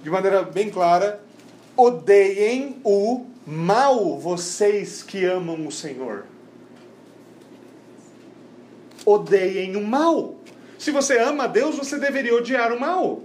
[0.03, 1.21] de maneira bem clara:
[1.77, 6.25] Odeiem o mal vocês que amam o Senhor.
[9.05, 10.40] Odeiem o mal.
[10.81, 13.21] Se você ama a Deus, você deveria odiar o mal.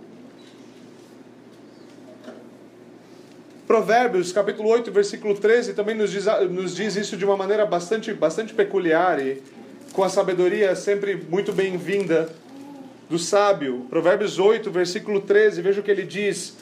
[3.65, 8.13] Provérbios, capítulo 8, versículo 13, também nos diz, nos diz isso de uma maneira bastante,
[8.13, 9.41] bastante peculiar e
[9.93, 12.29] com a sabedoria sempre muito bem-vinda
[13.09, 13.87] do sábio.
[13.89, 16.57] Provérbios 8, versículo 13, veja o que ele diz: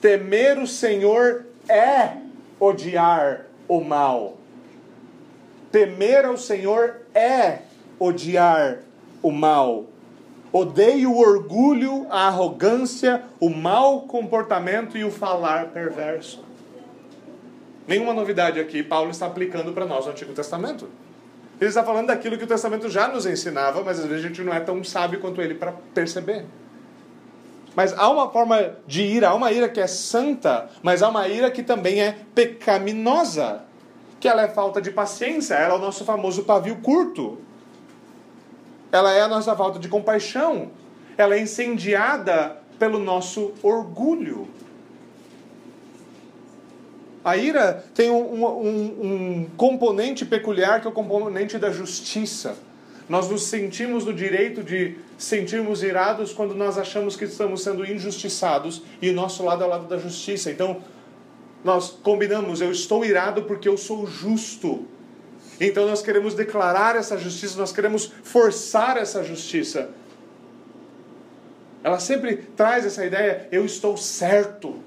[0.00, 2.12] Temer o Senhor é
[2.58, 4.38] odiar o mal.
[5.70, 7.58] Temer ao Senhor é
[8.00, 8.78] odiar
[9.22, 9.97] o mal.
[10.52, 16.42] Odeio o orgulho, a arrogância, o mau comportamento e o falar perverso.
[17.86, 20.88] Nenhuma novidade aqui, Paulo está aplicando para nós o Antigo Testamento.
[21.60, 24.42] Ele está falando daquilo que o Testamento já nos ensinava, mas às vezes a gente
[24.42, 26.46] não é tão sábio quanto ele para perceber.
[27.74, 31.28] Mas há uma forma de ira, há uma ira que é santa, mas há uma
[31.28, 33.62] ira que também é pecaminosa.
[34.18, 37.38] Que ela é falta de paciência, ela é o nosso famoso pavio curto
[38.90, 40.70] ela é a nossa falta de compaixão,
[41.16, 44.48] ela é incendiada pelo nosso orgulho.
[47.24, 48.66] A ira tem um, um,
[49.02, 52.56] um, componente peculiar que é o componente da justiça.
[53.08, 58.82] Nós nos sentimos no direito de sentirmos irados quando nós achamos que estamos sendo injustiçados
[59.02, 60.50] e o nosso lado é o lado da justiça.
[60.50, 60.82] Então,
[61.64, 64.86] nós combinamos, eu estou irado porque eu sou justo.
[65.60, 69.90] Então nós queremos declarar essa justiça, nós queremos forçar essa justiça.
[71.82, 74.82] Ela sempre traz essa ideia: eu estou certo.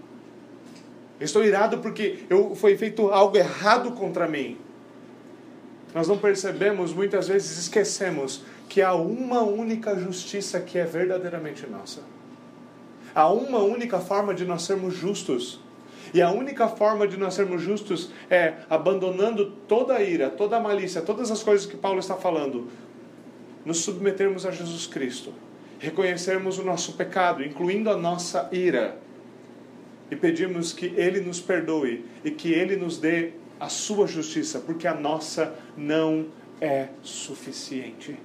[1.20, 4.58] Estou irado porque eu, foi feito algo errado contra mim.
[5.94, 12.02] Nós não percebemos, muitas vezes esquecemos que há uma única justiça que é verdadeiramente nossa.
[13.14, 15.60] Há uma única forma de nós sermos justos.
[16.14, 20.60] E a única forma de nós sermos justos é abandonando toda a ira, toda a
[20.60, 22.68] malícia, todas as coisas que Paulo está falando,
[23.66, 25.34] nos submetermos a Jesus Cristo,
[25.80, 28.98] reconhecermos o nosso pecado, incluindo a nossa ira,
[30.12, 34.86] e pedirmos que Ele nos perdoe e que Ele nos dê a sua justiça, porque
[34.86, 36.26] a nossa não
[36.60, 38.20] é suficiente.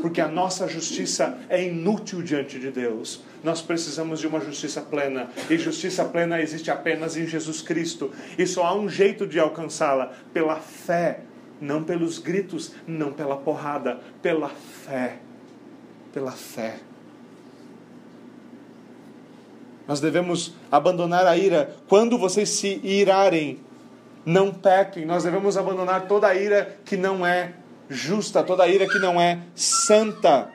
[0.00, 3.22] Porque a nossa justiça é inútil diante de Deus.
[3.46, 5.30] Nós precisamos de uma justiça plena.
[5.48, 8.10] E justiça plena existe apenas em Jesus Cristo.
[8.36, 11.20] E só há um jeito de alcançá-la: pela fé.
[11.60, 15.18] Não pelos gritos, não pela porrada, pela fé.
[16.12, 16.80] Pela fé.
[19.86, 21.72] Nós devemos abandonar a ira.
[21.86, 23.60] Quando vocês se irarem,
[24.24, 25.06] não pequem.
[25.06, 27.52] Nós devemos abandonar toda a ira que não é
[27.88, 30.50] justa, toda a ira que não é santa.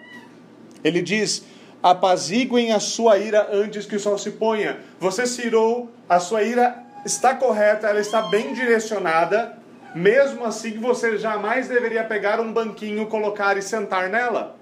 [0.83, 1.45] Ele diz:
[1.81, 4.79] apaziguem a sua ira antes que o sol se ponha.
[4.99, 9.57] Você se irou, a sua ira está correta, ela está bem direcionada.
[9.95, 14.55] Mesmo assim, você jamais deveria pegar um banquinho, colocar e sentar nela.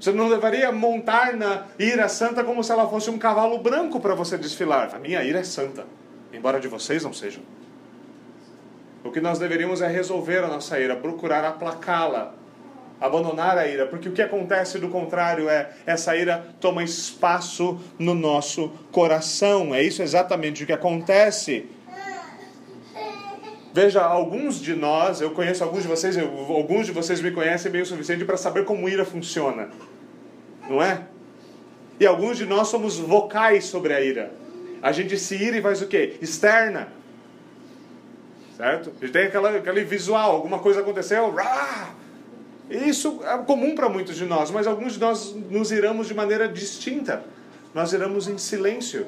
[0.00, 4.16] Você não deveria montar na ira santa como se ela fosse um cavalo branco para
[4.16, 4.92] você desfilar.
[4.92, 5.86] A minha ira é santa,
[6.32, 7.42] embora de vocês não sejam.
[9.04, 12.34] O que nós deveríamos é resolver a nossa ira, procurar aplacá-la,
[13.02, 18.14] abandonar a ira, porque o que acontece do contrário é essa ira toma espaço no
[18.14, 19.74] nosso coração.
[19.74, 21.66] É isso exatamente o que acontece.
[23.74, 27.72] Veja, alguns de nós, eu conheço alguns de vocês, eu, alguns de vocês me conhecem
[27.72, 29.70] bem o suficiente para saber como ira funciona.
[30.68, 31.02] Não é?
[31.98, 34.30] E alguns de nós somos vocais sobre a ira.
[34.80, 36.18] A gente se ira e faz o quê?
[36.20, 36.88] Externa.
[38.56, 38.92] Certo?
[38.96, 42.01] A gente tem aquela, aquele visual, alguma coisa aconteceu, rah!
[42.72, 46.48] Isso é comum para muitos de nós, mas alguns de nós nos iramos de maneira
[46.48, 47.22] distinta.
[47.74, 49.06] Nós iramos em silêncio.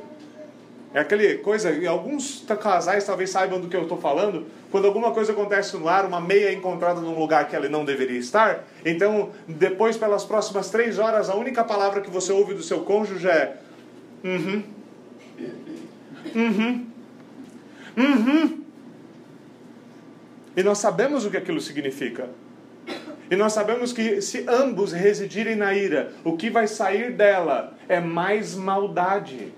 [0.92, 5.10] É aquele coisa, e alguns casais talvez saibam do que eu estou falando, quando alguma
[5.10, 8.64] coisa acontece no ar, uma meia é encontrada num lugar que ela não deveria estar,
[8.84, 13.26] então depois, pelas próximas três horas, a única palavra que você ouve do seu cônjuge
[13.26, 13.56] é
[14.22, 14.62] uhum,
[16.32, 16.86] uhum,
[17.96, 18.64] uhum.
[20.56, 22.28] E nós sabemos o que aquilo significa.
[23.34, 27.98] E nós sabemos que se ambos residirem na ira, o que vai sair dela é
[27.98, 29.52] mais maldade.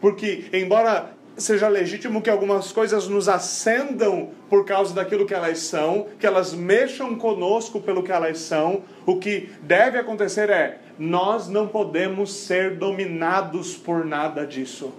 [0.00, 6.06] Porque, embora seja legítimo que algumas coisas nos acendam por causa daquilo que elas são,
[6.18, 11.68] que elas mexam conosco pelo que elas são, o que deve acontecer é: nós não
[11.68, 14.94] podemos ser dominados por nada disso.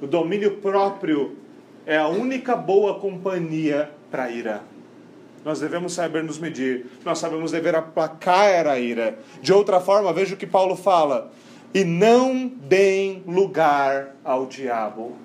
[0.00, 1.36] O domínio próprio
[1.84, 4.75] é a única boa companhia para a ira.
[5.46, 9.16] Nós devemos saber nos medir, nós sabemos dever aplacar a ira.
[9.40, 11.30] De outra forma, veja o que Paulo fala:
[11.72, 15.16] e não deem lugar ao diabo.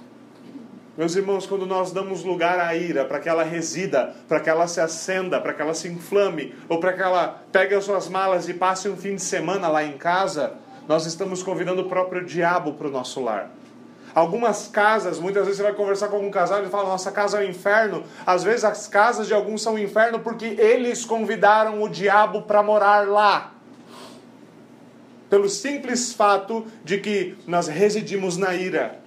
[0.96, 4.68] Meus irmãos, quando nós damos lugar à ira, para que ela resida, para que ela
[4.68, 8.48] se acenda, para que ela se inflame, ou para que ela pegue as suas malas
[8.48, 10.54] e passe um fim de semana lá em casa,
[10.88, 13.50] nós estamos convidando o próprio diabo para o nosso lar.
[14.14, 17.46] Algumas casas, muitas vezes você vai conversar com algum casal e fala: Nossa casa é
[17.46, 18.04] um inferno.
[18.26, 22.62] Às vezes as casas de alguns são um inferno porque eles convidaram o diabo para
[22.62, 23.52] morar lá
[25.32, 29.00] pelo simples fato de que nós residimos na ira.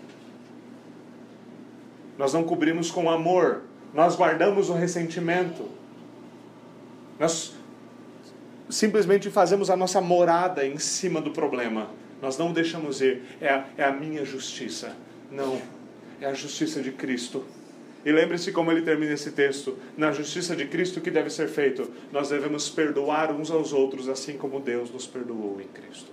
[2.16, 5.68] Nós não cobrimos com amor, nós guardamos o ressentimento.
[7.20, 7.54] Nós
[8.70, 11.90] simplesmente fazemos a nossa morada em cima do problema.
[12.24, 13.20] Nós não deixamos ir.
[13.38, 14.96] É a, é a minha justiça.
[15.30, 15.60] Não.
[16.18, 17.44] É a justiça de Cristo.
[18.02, 21.90] E lembre-se como ele termina esse texto: na justiça de Cristo que deve ser feito,
[22.10, 26.10] nós devemos perdoar uns aos outros, assim como Deus nos perdoou em Cristo.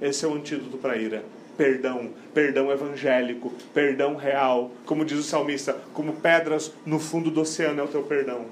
[0.00, 1.24] Esse é o antídoto para a ira.
[1.56, 7.80] Perdão, perdão evangélico, perdão real, como diz o salmista, como pedras no fundo do oceano
[7.80, 8.46] é o teu perdão.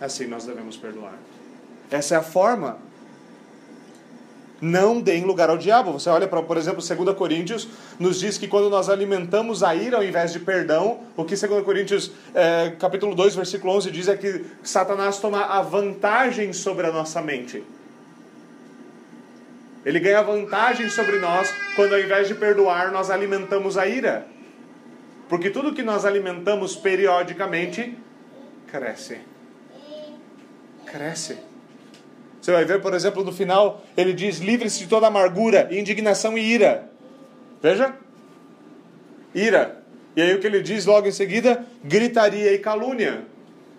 [0.00, 1.18] Assim nós devemos perdoar.
[1.90, 2.89] Essa é a forma
[4.60, 5.92] não deem lugar ao diabo.
[5.92, 7.68] Você olha para, por exemplo, 2 Coríntios,
[7.98, 11.64] nos diz que quando nós alimentamos a ira ao invés de perdão, o que 2
[11.64, 16.92] Coríntios, é, capítulo 2, versículo 11, diz é que Satanás toma a vantagem sobre a
[16.92, 17.62] nossa mente.
[19.84, 24.26] Ele ganha vantagem sobre nós quando, ao invés de perdoar, nós alimentamos a ira.
[25.28, 27.96] Porque tudo que nós alimentamos periodicamente
[28.66, 29.20] cresce.
[30.84, 31.49] Cresce.
[32.50, 36.40] Você vai ver, por exemplo, no final, ele diz: livre-se de toda amargura, indignação e
[36.40, 36.90] ira.
[37.62, 37.94] Veja?
[39.32, 39.80] Ira.
[40.16, 41.64] E aí o que ele diz logo em seguida?
[41.84, 43.22] Gritaria e calúnia.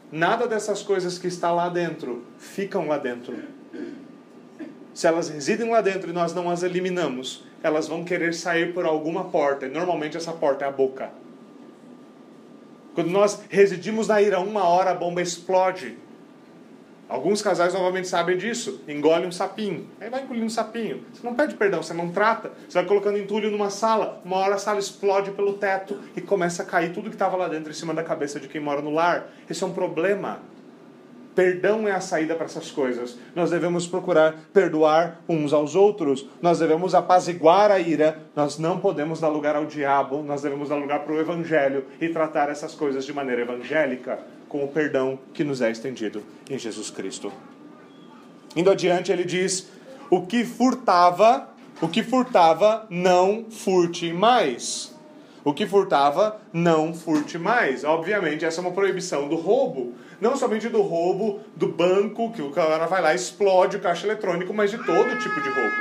[0.10, 3.38] Nada dessas coisas que está lá dentro ficam lá dentro.
[4.94, 8.86] Se elas residem lá dentro e nós não as eliminamos, elas vão querer sair por
[8.86, 9.66] alguma porta.
[9.66, 11.10] E normalmente essa porta é a boca.
[12.96, 15.98] Quando nós residimos na ira uma hora, a bomba explode.
[17.12, 18.80] Alguns casais novamente sabem disso.
[18.88, 19.86] Engole um sapinho.
[20.00, 21.04] Aí vai engolindo um sapinho.
[21.12, 22.54] Você não pede perdão, você não trata.
[22.70, 24.22] Você vai colocando entulho numa sala.
[24.24, 27.50] Uma hora a sala explode pelo teto e começa a cair tudo que estava lá
[27.50, 29.28] dentro em cima da cabeça de quem mora no lar.
[29.50, 30.40] Esse é um problema.
[31.36, 33.20] Perdão é a saída para essas coisas.
[33.36, 36.26] Nós devemos procurar perdoar uns aos outros.
[36.42, 38.20] Nós devemos apaziguar a ira.
[38.34, 40.24] Nós não podemos dar lugar ao diabo.
[40.24, 44.18] Nós devemos dar lugar para o evangelho e tratar essas coisas de maneira evangélica
[44.52, 47.32] com o perdão que nos é estendido em Jesus Cristo.
[48.54, 49.72] Indo adiante, ele diz:
[50.10, 51.48] o que furtava,
[51.82, 54.94] o que furtava, não furte mais.
[55.44, 57.86] O que furtava, não furte mais.
[57.86, 59.94] Obviamente, essa é uma proibição do roubo.
[60.20, 64.06] Não somente do roubo do banco, que o cara vai lá e explode o caixa
[64.06, 65.76] eletrônico, mas de todo tipo de roubo.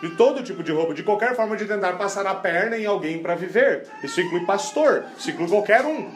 [0.00, 3.18] De todo tipo de roubo, de qualquer forma de tentar passar a perna em alguém
[3.20, 3.86] para viver.
[4.02, 6.10] Isso inclui pastor, isso inclui qualquer um.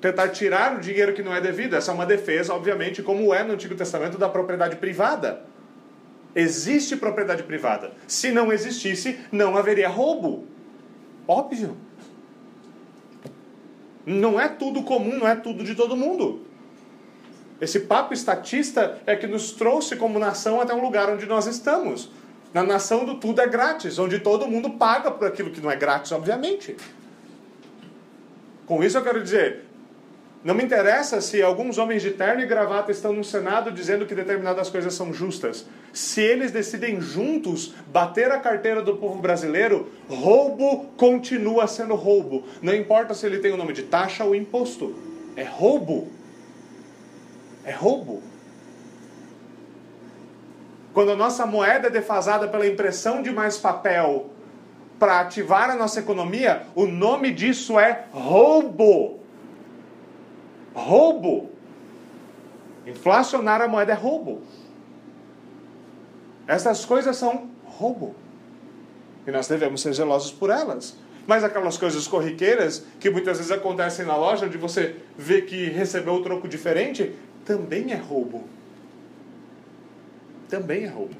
[0.00, 1.74] Tentar tirar o dinheiro que não é devido.
[1.74, 5.42] Essa é uma defesa, obviamente, como é no Antigo Testamento, da propriedade privada.
[6.34, 7.92] Existe propriedade privada.
[8.06, 10.46] Se não existisse, não haveria roubo.
[11.26, 11.76] Óbvio.
[14.04, 16.46] Não é tudo comum, não é tudo de todo mundo.
[17.60, 22.10] Esse papo estatista é que nos trouxe como nação até um lugar onde nós estamos.
[22.54, 25.74] Na nação do tudo é grátis, onde todo mundo paga por aquilo que não é
[25.74, 26.76] grátis, obviamente.
[28.64, 29.64] Com isso eu quero dizer,
[30.44, 34.14] não me interessa se alguns homens de terno e gravata estão no Senado dizendo que
[34.14, 35.66] determinadas coisas são justas.
[35.92, 42.44] Se eles decidem juntos bater a carteira do povo brasileiro, roubo continua sendo roubo.
[42.62, 44.94] Não importa se ele tem o nome de taxa ou imposto.
[45.34, 46.08] É roubo.
[47.64, 48.22] É roubo.
[50.94, 54.30] Quando a nossa moeda é defasada pela impressão de mais papel
[54.96, 59.18] para ativar a nossa economia, o nome disso é roubo.
[60.72, 61.50] Roubo.
[62.86, 64.42] Inflacionar a moeda é roubo.
[66.46, 68.14] Essas coisas são roubo.
[69.26, 70.96] E nós devemos ser zelosos por elas.
[71.26, 76.14] Mas aquelas coisas corriqueiras que muitas vezes acontecem na loja, onde você vê que recebeu
[76.14, 78.44] o troco diferente, também é roubo.
[80.48, 81.14] Também é roubo.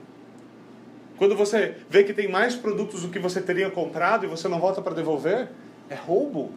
[1.16, 4.59] Quando você vê que tem mais produtos do que você teria comprado e você não
[4.59, 5.49] volta para devolver,
[5.89, 6.53] é roubo.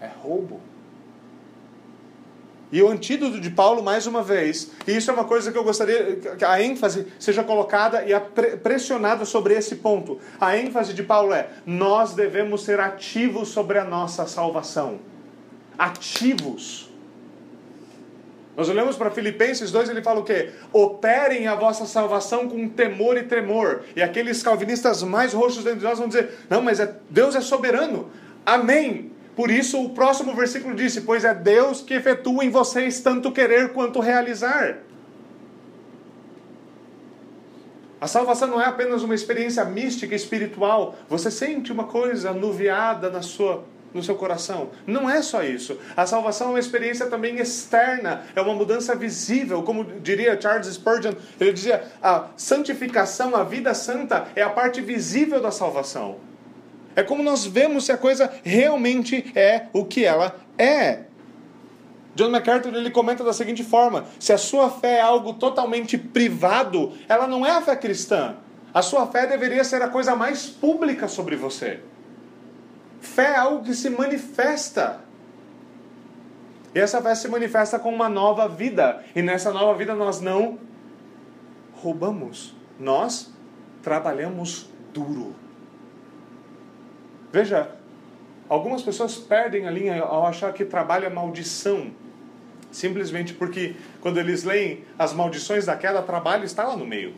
[0.00, 0.60] É roubo.
[2.70, 5.64] E o antídoto de Paulo, mais uma vez, e isso é uma coisa que eu
[5.64, 10.18] gostaria que a ênfase seja colocada e pressionada sobre esse ponto.
[10.38, 14.98] A ênfase de Paulo é: nós devemos ser ativos sobre a nossa salvação.
[15.78, 16.87] Ativos.
[18.58, 20.50] Nós olhamos para Filipenses 2, ele fala o quê?
[20.72, 23.84] Operem a vossa salvação com temor e tremor.
[23.94, 27.40] E aqueles calvinistas mais roxos dentro de nós vão dizer: não, mas é, Deus é
[27.40, 28.10] soberano.
[28.44, 29.12] Amém.
[29.36, 33.72] Por isso, o próximo versículo disse: Pois é Deus que efetua em vocês tanto querer
[33.72, 34.78] quanto realizar.
[38.00, 40.96] A salvação não é apenas uma experiência mística espiritual.
[41.08, 44.70] Você sente uma coisa anuviada na sua no seu coração.
[44.86, 45.78] Não é só isso.
[45.96, 51.12] A salvação é uma experiência também externa, é uma mudança visível, como diria Charles Spurgeon,
[51.40, 56.16] ele dizia: a santificação, a vida santa é a parte visível da salvação.
[56.94, 61.04] É como nós vemos se a coisa realmente é o que ela é.
[62.14, 66.92] John MacArthur ele comenta da seguinte forma: se a sua fé é algo totalmente privado,
[67.08, 68.34] ela não é a fé cristã.
[68.74, 71.80] A sua fé deveria ser a coisa mais pública sobre você.
[73.00, 75.00] Fé é algo que se manifesta.
[76.74, 79.04] E essa fé se manifesta com uma nova vida.
[79.14, 80.58] E nessa nova vida nós não
[81.74, 82.54] roubamos.
[82.78, 83.32] Nós
[83.82, 85.34] trabalhamos duro.
[87.32, 87.70] Veja,
[88.48, 91.90] algumas pessoas perdem a linha ao achar que trabalho é maldição.
[92.70, 97.14] Simplesmente porque quando eles leem as maldições da queda, trabalho está lá no meio.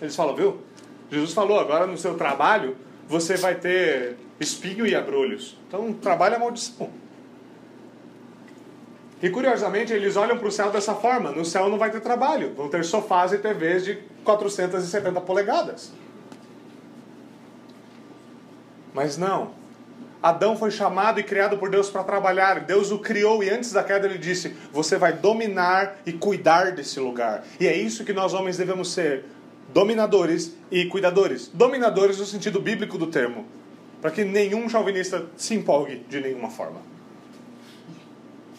[0.00, 0.60] Eles falam, viu?
[1.10, 5.56] Jesus falou, agora no seu trabalho você vai ter espinho e abrolhos.
[5.68, 6.90] Então, trabalho é maldição.
[9.22, 12.54] E curiosamente, eles olham para o céu dessa forma: no céu não vai ter trabalho,
[12.54, 15.92] vão ter sofás e TVs de 470 polegadas.
[18.94, 19.60] Mas não.
[20.22, 22.60] Adão foi chamado e criado por Deus para trabalhar.
[22.60, 26.98] Deus o criou e antes da queda ele disse: Você vai dominar e cuidar desse
[26.98, 27.44] lugar.
[27.58, 29.26] E é isso que nós homens devemos ser:
[29.68, 31.48] dominadores e cuidadores.
[31.52, 33.46] Dominadores no sentido bíblico do termo
[34.00, 36.80] para que nenhum chauvinista se empolgue de nenhuma forma.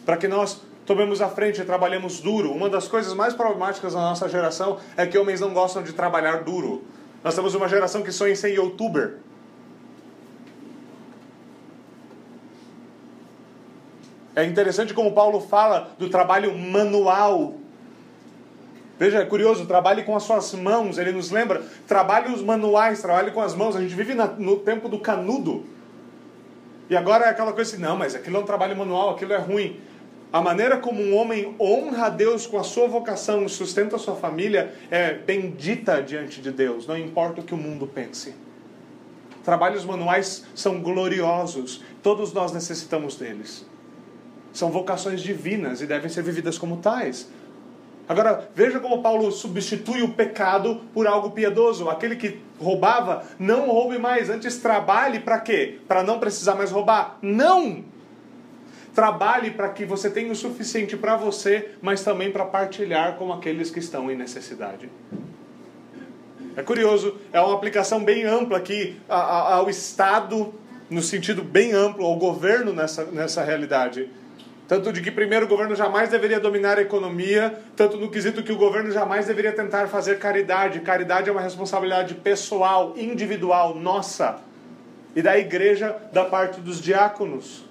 [0.06, 2.52] Para que nós tomemos a frente e trabalhemos duro.
[2.52, 6.44] Uma das coisas mais problemáticas da nossa geração é que homens não gostam de trabalhar
[6.44, 6.84] duro.
[7.24, 9.18] Nós temos uma geração que sonha em ser youtuber.
[14.36, 17.56] É interessante como Paulo fala do trabalho manual
[19.02, 23.32] Veja, é curioso, trabalhe com as suas mãos, ele nos lembra, trabalhe os manuais, trabalhe
[23.32, 23.76] com as mãos.
[23.76, 25.66] A gente vive na, no tempo do canudo.
[26.88, 29.40] E agora é aquela coisa assim, não, mas aquilo é um trabalho manual, aquilo é
[29.40, 29.80] ruim.
[30.32, 34.00] A maneira como um homem honra a Deus com a sua vocação e sustenta a
[34.00, 38.36] sua família é bendita diante de Deus, não importa o que o mundo pense.
[39.44, 43.66] Trabalhos manuais são gloriosos, todos nós necessitamos deles.
[44.54, 47.28] São vocações divinas e devem ser vividas como tais.
[48.12, 51.90] Agora, veja como Paulo substitui o pecado por algo piedoso.
[51.90, 54.30] Aquele que roubava, não roube mais.
[54.30, 55.80] Antes, trabalhe para quê?
[55.88, 57.18] Para não precisar mais roubar.
[57.22, 57.86] Não!
[58.94, 63.72] Trabalhe para que você tenha o suficiente para você, mas também para partilhar com aqueles
[63.72, 64.90] que estão em necessidade.
[66.58, 70.54] É curioso, é uma aplicação bem ampla aqui ao Estado,
[70.90, 74.10] no sentido bem amplo, ao governo nessa, nessa realidade.
[74.72, 78.54] Tanto de que, primeiro, o governo jamais deveria dominar a economia, tanto no quesito que
[78.54, 80.80] o governo jamais deveria tentar fazer caridade.
[80.80, 84.40] Caridade é uma responsabilidade pessoal, individual, nossa.
[85.14, 87.66] E da igreja, da parte dos diáconos.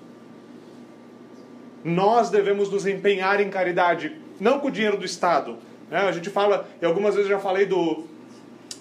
[1.83, 5.57] nós devemos nos empenhar em caridade, não com o dinheiro do Estado.
[5.91, 6.01] Né?
[6.01, 8.05] A gente fala, e algumas vezes já falei do,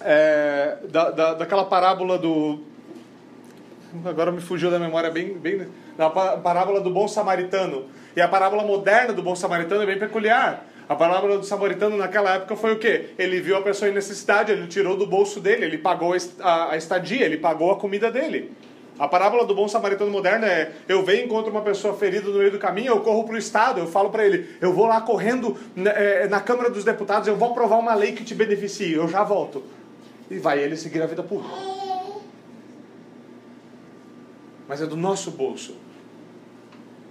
[0.02, 2.58] é, da, da, daquela parábola do.
[4.04, 5.66] Agora me fugiu da memória bem, bem.
[5.96, 7.86] Da parábola do bom samaritano.
[8.14, 10.66] E a parábola moderna do bom samaritano é bem peculiar.
[10.88, 13.10] A parábola do samaritano naquela época foi o quê?
[13.16, 16.12] Ele viu a pessoa em necessidade, ele tirou do bolso dele, ele pagou
[16.42, 18.52] a estadia, ele pagou a comida dele.
[18.98, 22.50] A parábola do bom samaritano moderno é: eu venho, encontro uma pessoa ferida no meio
[22.50, 25.56] do caminho, eu corro para o Estado, eu falo para ele, eu vou lá correndo
[25.76, 29.08] na, é, na Câmara dos Deputados, eu vou aprovar uma lei que te beneficie, eu
[29.08, 29.62] já volto.
[30.30, 31.79] E vai ele seguir a vida pública.
[34.70, 35.74] Mas é do nosso bolso.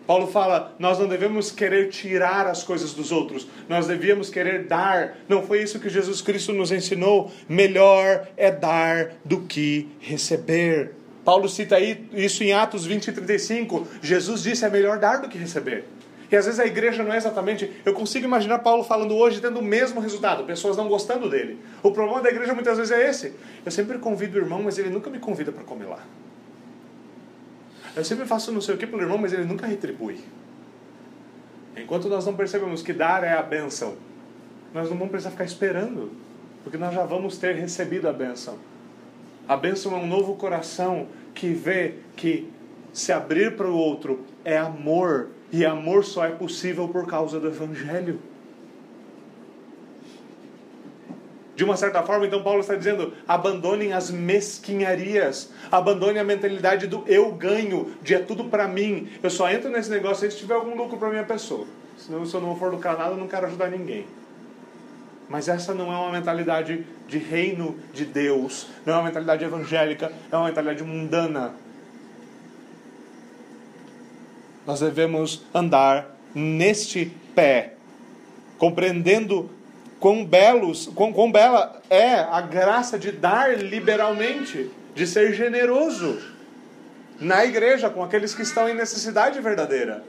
[0.08, 5.18] Paulo fala: nós não devemos querer tirar as coisas dos outros, nós devíamos querer dar.
[5.28, 7.30] Não foi isso que Jesus Cristo nos ensinou?
[7.50, 10.94] Melhor é dar do que receber.
[11.26, 13.86] Paulo cita aí isso em Atos 20 e 35.
[14.02, 15.84] Jesus disse: é melhor dar do que receber.
[16.32, 17.70] E às vezes a igreja não é exatamente.
[17.84, 21.60] Eu consigo imaginar Paulo falando hoje tendo o mesmo resultado, pessoas não gostando dele.
[21.84, 23.34] O problema da igreja muitas vezes é esse.
[23.66, 26.00] Eu sempre convido o irmão, mas ele nunca me convida para comer lá.
[28.00, 30.20] Eu sempre faço não sei o que pelo irmão, mas ele nunca retribui.
[31.76, 33.98] Enquanto nós não percebemos que dar é a benção,
[34.74, 36.10] nós não vamos precisar ficar esperando,
[36.64, 38.58] porque nós já vamos ter recebido a benção.
[39.46, 42.50] A benção é um novo coração que vê que
[42.94, 47.48] se abrir para o outro é amor, e amor só é possível por causa do
[47.48, 48.20] Evangelho.
[51.60, 57.04] De uma certa forma, então, Paulo está dizendo: abandonem as mesquinharias, abandonem a mentalidade do
[57.06, 59.10] eu ganho, de é tudo para mim.
[59.22, 61.68] Eu só entro nesse negócio se tiver algum lucro para minha pessoa.
[61.98, 64.08] Senão, se eu não for lucrar nada, eu não quero ajudar ninguém.
[65.28, 70.14] Mas essa não é uma mentalidade de reino de Deus, não é uma mentalidade evangélica,
[70.32, 71.56] é uma mentalidade mundana.
[74.66, 77.74] Nós devemos andar neste pé,
[78.58, 79.59] compreendendo
[80.00, 86.20] quão belos, quão, quão bela é a graça de dar liberalmente, de ser generoso
[87.20, 90.04] na igreja com aqueles que estão em necessidade verdadeira.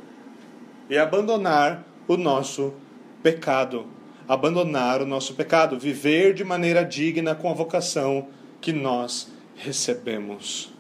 [0.89, 2.75] E abandonar o nosso
[3.23, 3.87] pecado,
[4.29, 8.29] abandonar o nosso pecado, viver de maneira digna com a vocação
[8.61, 10.73] que nós recebemos.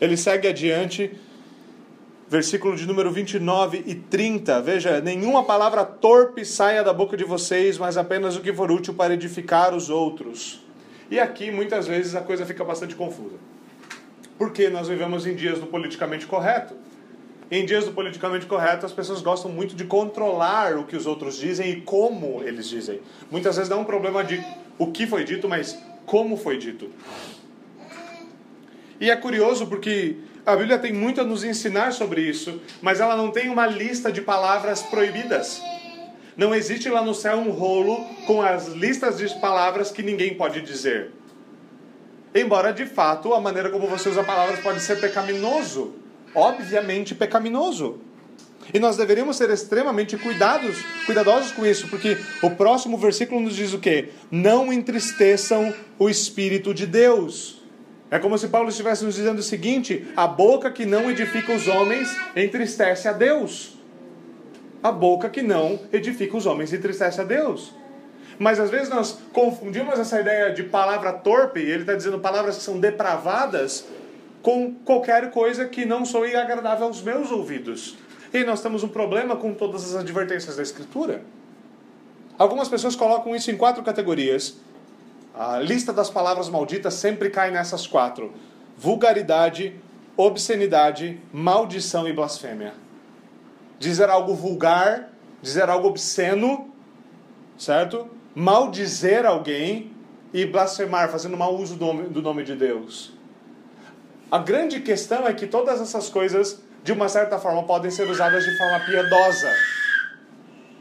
[0.00, 1.12] Ele segue adiante
[2.30, 4.62] versículo de número 29 e 30.
[4.62, 8.94] Veja: Nenhuma palavra torpe saia da boca de vocês, mas apenas o que for útil
[8.94, 10.64] para edificar os outros.
[11.10, 13.34] E aqui muitas vezes a coisa fica bastante confusa.
[14.38, 16.74] Porque nós vivemos em dias do politicamente correto.
[17.50, 21.36] Em dias do politicamente correto, as pessoas gostam muito de controlar o que os outros
[21.36, 23.00] dizem e como eles dizem.
[23.28, 24.40] Muitas vezes é um problema de
[24.78, 25.76] o que foi dito, mas
[26.06, 26.88] como foi dito.
[29.00, 33.16] E é curioso porque a Bíblia tem muito a nos ensinar sobre isso, mas ela
[33.16, 35.62] não tem uma lista de palavras proibidas.
[36.36, 40.62] Não existe lá no céu um rolo com as listas de palavras que ninguém pode
[40.62, 41.10] dizer.
[42.34, 45.94] Embora, de fato, a maneira como você usa palavras pode ser pecaminoso.
[46.34, 47.98] Obviamente pecaminoso.
[48.72, 53.72] E nós deveríamos ser extremamente cuidados, cuidadosos com isso, porque o próximo versículo nos diz
[53.72, 54.10] o quê?
[54.30, 57.59] Não entristeçam o Espírito de Deus.
[58.10, 61.68] É como se Paulo estivesse nos dizendo o seguinte: a boca que não edifica os
[61.68, 63.78] homens entristece a Deus.
[64.82, 67.72] A boca que não edifica os homens entristece a Deus.
[68.38, 72.62] Mas às vezes nós confundimos essa ideia de palavra torpe, ele está dizendo palavras que
[72.62, 73.86] são depravadas,
[74.40, 77.98] com qualquer coisa que não soe agradável aos meus ouvidos.
[78.32, 81.22] E nós temos um problema com todas as advertências da Escritura.
[82.38, 84.56] Algumas pessoas colocam isso em quatro categorias.
[85.40, 88.34] A lista das palavras malditas sempre cai nessas quatro:
[88.76, 89.74] vulgaridade,
[90.14, 92.74] obscenidade, maldição e blasfêmia.
[93.78, 95.08] Dizer algo vulgar,
[95.40, 96.70] dizer algo obsceno,
[97.56, 98.06] certo?
[98.34, 99.96] Maldizer alguém
[100.30, 103.14] e blasfemar, fazendo mau uso do nome, do nome de Deus.
[104.30, 108.44] A grande questão é que todas essas coisas, de uma certa forma, podem ser usadas
[108.44, 109.50] de forma piedosa.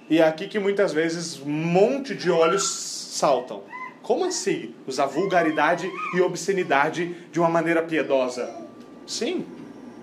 [0.10, 3.64] E é aqui que muitas vezes um monte de olhos saltam.
[4.10, 4.74] Como assim?
[4.88, 8.49] Usar vulgaridade e obscenidade de uma maneira piedosa?
[9.05, 9.45] Sim.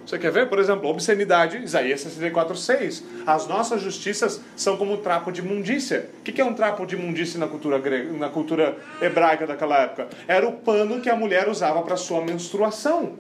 [0.07, 0.49] Você quer ver?
[0.49, 3.03] Por exemplo, obscenidade, Isaías 64,6.
[3.27, 6.09] As nossas justiças são como um trapo de imundícia.
[6.21, 10.07] O que é um trapo de imundícia na cultura, grega, na cultura hebraica daquela época?
[10.29, 13.15] Era o pano que a mulher usava para sua menstruação.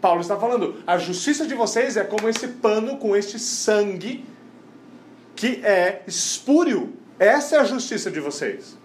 [0.00, 4.24] Paulo está falando, a justiça de vocês é como esse pano com este sangue
[5.36, 6.94] que é espúrio.
[7.18, 8.82] Essa é a justiça de vocês.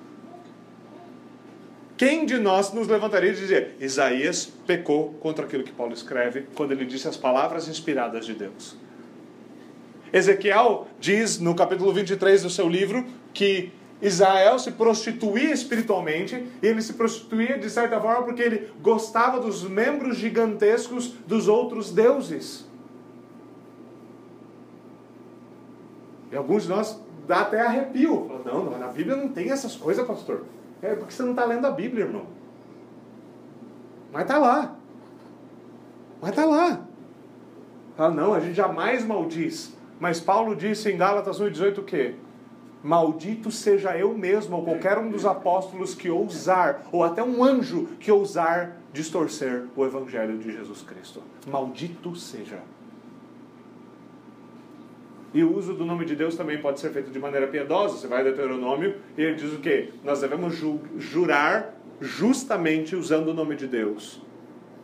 [1.99, 6.71] Quem de nós nos levantaria e dizer: Isaías pecou contra aquilo que Paulo escreve quando
[6.71, 8.77] ele disse as palavras inspiradas de Deus?
[10.13, 16.81] Ezequiel diz no capítulo 23 do seu livro que Israel se prostituía espiritualmente, e ele
[16.81, 22.65] se prostituía de certa forma porque ele gostava dos membros gigantescos dos outros deuses.
[26.31, 26.97] E alguns de nós
[27.27, 28.41] dá até arrepio.
[28.45, 30.45] Não, não, na Bíblia não tem essas coisas, pastor.
[30.81, 32.25] É porque você não está lendo a Bíblia, irmão.
[34.11, 34.75] Mas está lá.
[36.21, 36.81] Mas está lá.
[37.95, 39.75] Fala, não, a gente jamais maldiz.
[39.99, 42.15] Mas Paulo disse em Gálatas 1,18 o quê?
[42.81, 47.87] Maldito seja eu mesmo, ou qualquer um dos apóstolos que ousar, ou até um anjo
[47.99, 51.21] que ousar distorcer o evangelho de Jesus Cristo.
[51.45, 52.59] Maldito seja.
[55.33, 57.97] E o uso do nome de Deus também pode ser feito de maneira piedosa.
[57.97, 59.89] Você vai a Deuteronômio e ele diz o quê?
[60.03, 64.21] Nós devemos ju jurar justamente usando o nome de Deus.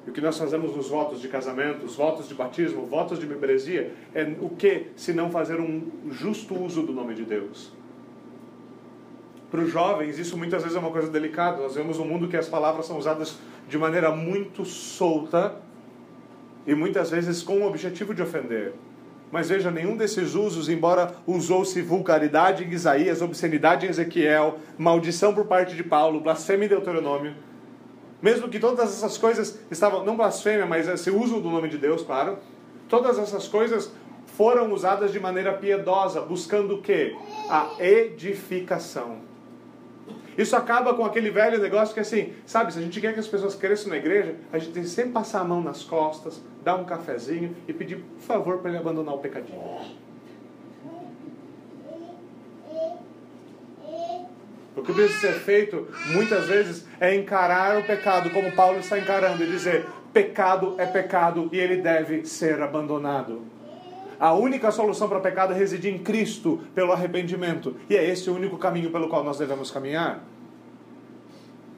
[0.05, 3.25] E o que nós fazemos nos votos de casamento, os votos de batismo, votos de
[3.25, 7.73] membresia, é o que se não fazer um justo uso do nome de Deus?
[9.49, 11.61] Para os jovens, isso muitas vezes é uma coisa delicada.
[11.61, 15.55] Nós vemos um mundo que as palavras são usadas de maneira muito solta
[16.67, 18.73] e muitas vezes com o objetivo de ofender.
[19.31, 25.45] Mas veja, nenhum desses usos, embora usou-se vulgaridade em Isaías, obscenidade em Ezequiel, maldição por
[25.45, 27.35] parte de Paulo, blasfêmia em Deuteronômio,
[28.21, 32.01] mesmo que todas essas coisas estavam, não blasfêmia, mas esse uso do nome de Deus,
[32.01, 32.37] claro,
[32.87, 33.91] todas essas coisas
[34.25, 37.15] foram usadas de maneira piedosa, buscando o quê?
[37.49, 39.34] A edificação.
[40.37, 43.27] Isso acaba com aquele velho negócio que assim, sabe, se a gente quer que as
[43.27, 46.75] pessoas cresçam na igreja, a gente tem que sempre passar a mão nas costas, dar
[46.75, 49.59] um cafezinho e pedir, por favor, para ele abandonar o pecadinho.
[54.75, 59.41] O que precisa ser feito, muitas vezes, é encarar o pecado como Paulo está encarando
[59.41, 63.54] e dizer: pecado é pecado e ele deve ser abandonado.
[64.19, 67.75] A única solução para o pecado é residir em Cristo pelo arrependimento.
[67.89, 70.23] E é esse o único caminho pelo qual nós devemos caminhar.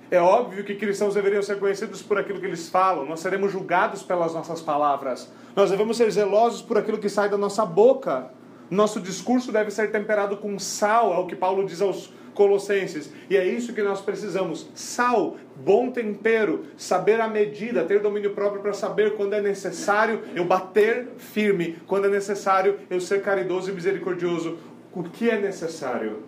[0.09, 4.03] É óbvio que cristãos deveriam ser conhecidos por aquilo que eles falam, nós seremos julgados
[4.03, 5.29] pelas nossas palavras.
[5.53, 8.31] Nós devemos ser zelosos por aquilo que sai da nossa boca.
[8.69, 13.11] Nosso discurso deve ser temperado com sal, é o que Paulo diz aos Colossenses.
[13.29, 18.61] E é isso que nós precisamos: sal, bom tempero, saber a medida, ter domínio próprio
[18.61, 23.73] para saber quando é necessário eu bater firme, quando é necessário eu ser caridoso e
[23.73, 24.57] misericordioso.
[24.93, 26.23] O que é necessário?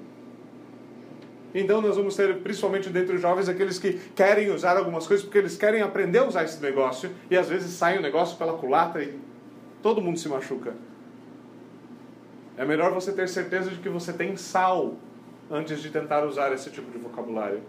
[1.53, 5.39] Então nós vamos ter, principalmente dentre os jovens, aqueles que querem usar algumas coisas porque
[5.39, 8.53] eles querem aprender a usar esse negócio e às vezes sai o um negócio pela
[8.53, 9.17] culatra e
[9.81, 10.73] todo mundo se machuca.
[12.55, 14.95] É melhor você ter certeza de que você tem sal
[15.49, 17.61] antes de tentar usar esse tipo de vocabulário.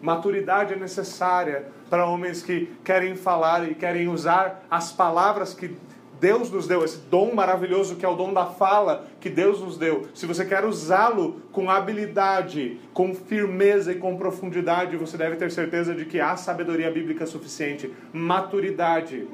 [0.00, 5.76] Maturidade é necessária para homens que querem falar e querem usar as palavras que
[6.20, 9.76] Deus nos deu, esse dom maravilhoso que é o dom da fala que Deus nos
[9.76, 10.06] deu.
[10.14, 15.94] Se você quer usá-lo com habilidade, com firmeza e com profundidade, você deve ter certeza
[15.94, 19.26] de que há sabedoria bíblica suficiente, maturidade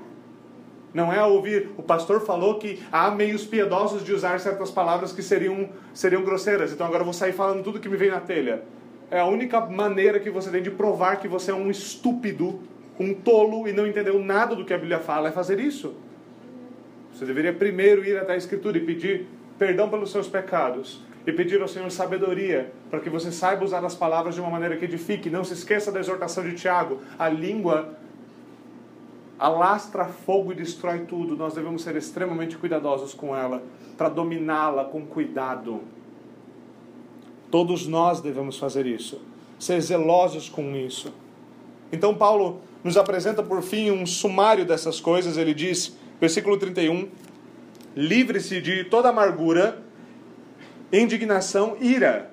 [0.95, 5.23] não é ouvir, o pastor falou que há meios piedosos de usar certas palavras que
[5.23, 8.63] seriam, seriam grosseiras, então agora eu vou sair falando tudo que me vem na telha.
[9.13, 12.61] É a única maneira que você tem de provar que você é um estúpido,
[12.99, 15.95] um tolo e não entendeu nada do que a Bíblia fala, é fazer isso.
[17.13, 19.27] Você deveria primeiro ir até a Escritura e pedir
[19.59, 23.95] perdão pelos seus pecados e pedir ao Senhor sabedoria para que você saiba usar as
[23.95, 25.29] palavras de uma maneira que edifique.
[25.29, 27.91] Não se esqueça da exortação de Tiago: a língua
[29.39, 33.63] alastra fogo e destrói tudo, nós devemos ser extremamente cuidadosos com ela,
[33.99, 35.83] para dominá-la com cuidado.
[37.53, 39.21] Todos nós devemos fazer isso,
[39.59, 41.13] ser zelosos com isso.
[41.93, 45.37] Então, Paulo nos apresenta por fim um sumário dessas coisas.
[45.37, 47.11] Ele diz, versículo 31,
[47.95, 49.83] livre-se de toda amargura,
[50.91, 52.31] indignação, ira.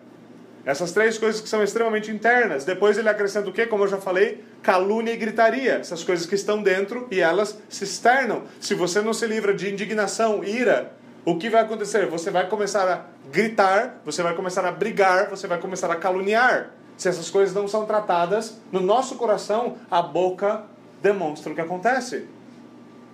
[0.66, 2.64] Essas três coisas que são extremamente internas.
[2.64, 3.66] Depois ele acrescenta o quê?
[3.66, 7.84] Como eu já falei, calúnia e gritaria, essas coisas que estão dentro e elas se
[7.84, 8.44] externam.
[8.58, 10.94] Se você não se livra de indignação, ira,
[11.26, 12.08] o que vai acontecer?
[12.08, 16.72] Você vai começar a gritar, você vai começar a brigar, você vai começar a caluniar.
[16.98, 20.64] Se essas coisas não são tratadas, no nosso coração, a boca
[21.02, 22.28] demonstra o que acontece.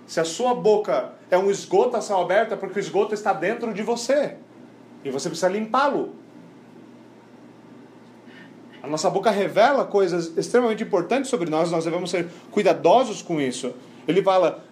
[0.06, 3.32] Se a sua boca é um esgoto a céu aberto, é porque o esgoto está
[3.32, 4.36] dentro de você.
[5.04, 6.14] E você precisa limpá-lo.
[8.82, 13.74] A nossa boca revela coisas extremamente importantes sobre nós, nós devemos ser cuidadosos com isso.
[14.06, 14.64] Ele fala: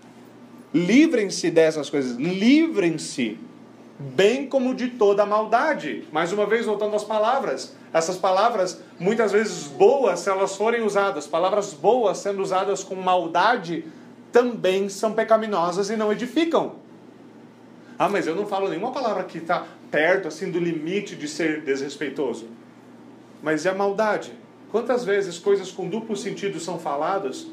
[0.75, 3.39] livrem-se dessas coisas, livrem-se,
[3.97, 6.05] bem como de toda maldade.
[6.11, 7.77] Mais uma vez, voltando às palavras.
[7.93, 13.85] Essas palavras, muitas vezes boas, se elas forem usadas, palavras boas sendo usadas com maldade,
[14.33, 16.75] também são pecaminosas e não edificam.
[17.97, 21.61] Ah, mas eu não falo nenhuma palavra que está perto assim do limite de ser
[21.61, 22.49] desrespeitoso.
[23.41, 24.33] Mas é a maldade.
[24.73, 27.47] Quantas vezes coisas com duplo sentido são faladas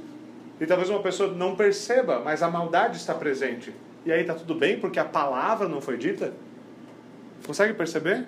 [0.62, 3.74] e talvez uma pessoa não perceba, mas a maldade está presente.
[4.06, 6.34] E aí está tudo bem porque a palavra não foi dita?
[7.48, 8.28] Consegue perceber?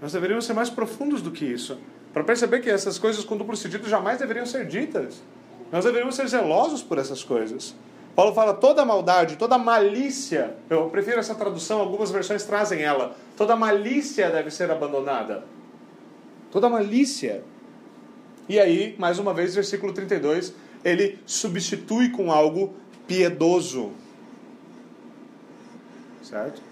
[0.00, 1.76] Nós deveríamos ser mais profundos do que isso.
[2.12, 5.20] Para perceber que essas coisas duplo sentido jamais deveriam ser ditas.
[5.72, 7.74] Nós deveríamos ser zelosos por essas coisas.
[8.14, 10.54] Paulo fala toda maldade, toda malícia.
[10.70, 13.16] Eu prefiro essa tradução, algumas versões trazem ela.
[13.36, 15.42] Toda malícia deve ser abandonada.
[16.52, 17.42] Toda malícia.
[18.48, 20.54] E aí, mais uma vez, versículo 32,
[20.84, 22.74] ele substitui com algo
[23.06, 23.92] piedoso.
[26.22, 26.62] Certo?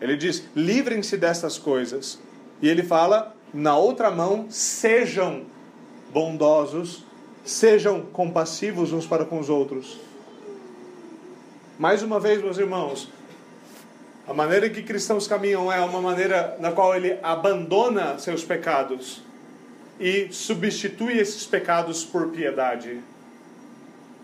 [0.00, 2.18] Ele diz: livrem-se dessas coisas.
[2.62, 5.44] E ele fala, na outra mão, sejam
[6.12, 7.04] bondosos,
[7.44, 9.98] sejam compassivos uns para com os outros.
[11.78, 13.08] Mais uma vez, meus irmãos,
[14.28, 19.22] a maneira que cristãos caminham é uma maneira na qual ele abandona seus pecados
[19.98, 23.00] e substitui esses pecados por piedade.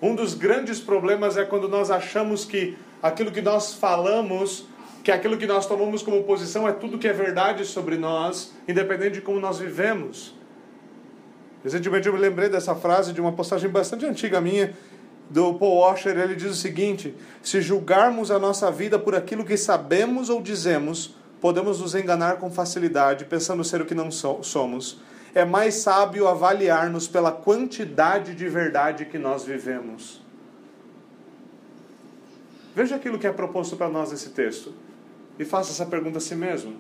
[0.01, 4.67] Um dos grandes problemas é quando nós achamos que aquilo que nós falamos,
[5.03, 9.15] que aquilo que nós tomamos como posição é tudo que é verdade sobre nós, independente
[9.15, 10.35] de como nós vivemos.
[11.65, 14.75] Recentemente eu me lembrei dessa frase de uma postagem bastante antiga minha,
[15.29, 19.57] do Paul Washer, ele diz o seguinte: se julgarmos a nossa vida por aquilo que
[19.57, 25.01] sabemos ou dizemos, podemos nos enganar com facilidade, pensando ser o que não somos.
[25.37, 30.23] É mais sábio avaliar-nos pela quantidade de verdade que nós vivemos.
[32.75, 34.73] Veja aquilo que é proposto para nós nesse texto
[35.39, 36.77] e faça essa pergunta a si mesmo: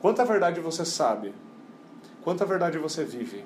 [0.00, 1.34] quanta verdade você sabe?
[2.24, 3.44] Quanta verdade você vive?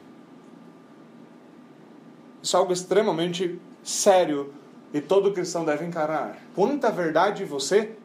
[2.40, 4.54] Isso é algo extremamente sério
[4.94, 6.38] e todo cristão deve encarar.
[6.54, 7.96] Quanta verdade você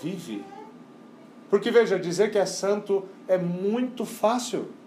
[0.00, 0.44] vive?
[1.50, 4.78] Porque veja, dizer que é santo é muito fácil.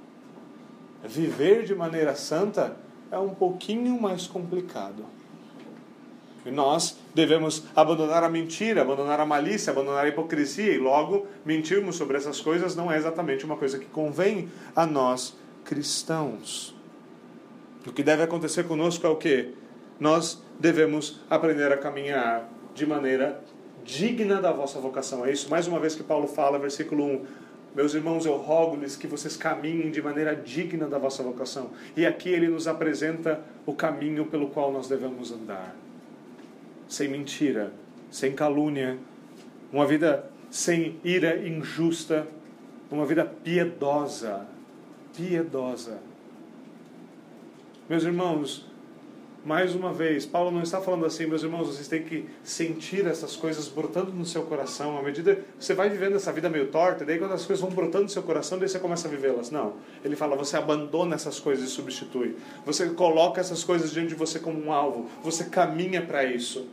[1.03, 2.75] Viver de maneira santa
[3.11, 5.05] é um pouquinho mais complicado.
[6.45, 11.95] E nós devemos abandonar a mentira, abandonar a malícia, abandonar a hipocrisia e logo mentirmos
[11.95, 16.75] sobre essas coisas não é exatamente uma coisa que convém a nós cristãos.
[17.85, 19.53] O que deve acontecer conosco é o que?
[19.99, 23.41] Nós devemos aprender a caminhar de maneira
[23.83, 25.25] digna da vossa vocação.
[25.25, 27.25] É isso, mais uma vez, que Paulo fala, versículo 1.
[27.75, 31.71] Meus irmãos, eu rogo-lhes que vocês caminhem de maneira digna da vossa vocação.
[31.97, 35.75] E aqui ele nos apresenta o caminho pelo qual nós devemos andar.
[36.87, 37.71] Sem mentira,
[38.11, 38.97] sem calúnia,
[39.71, 42.27] uma vida sem ira injusta,
[42.91, 44.45] uma vida piedosa.
[45.17, 45.99] Piedosa
[47.89, 48.65] meus irmãos,
[49.45, 53.35] mais uma vez, Paulo não está falando assim, meus irmãos, vocês têm que sentir essas
[53.35, 54.97] coisas brotando no seu coração.
[54.97, 57.69] À medida que você vai vivendo essa vida meio torta, daí quando as coisas vão
[57.69, 59.51] brotando no seu coração, daí você começa a vivê-las.
[59.51, 59.73] Não.
[60.03, 62.37] Ele fala, você abandona essas coisas e substitui.
[62.65, 65.09] Você coloca essas coisas diante de você como um alvo.
[65.21, 66.65] Você caminha para isso.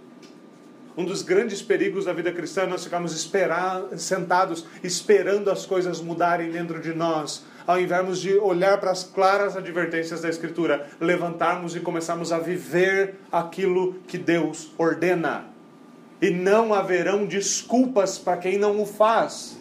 [0.97, 6.01] Um dos grandes perigos da vida cristã é nós ficarmos esperar, sentados esperando as coisas
[6.01, 11.77] mudarem dentro de nós, ao invés de olhar para as claras advertências da Escritura, levantarmos
[11.77, 15.45] e começarmos a viver aquilo que Deus ordena.
[16.21, 19.61] E não haverão desculpas para quem não o faz.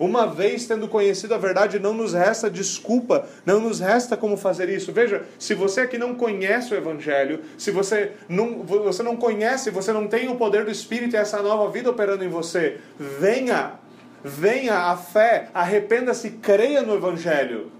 [0.00, 4.70] Uma vez tendo conhecido a verdade, não nos resta desculpa, não nos resta como fazer
[4.70, 4.90] isso.
[4.94, 9.92] Veja, se você aqui não conhece o Evangelho, se você não, você não conhece, você
[9.92, 13.74] não tem o poder do Espírito e essa nova vida operando em você, venha,
[14.22, 17.70] venha a fé, arrependa-se, creia no Evangelho.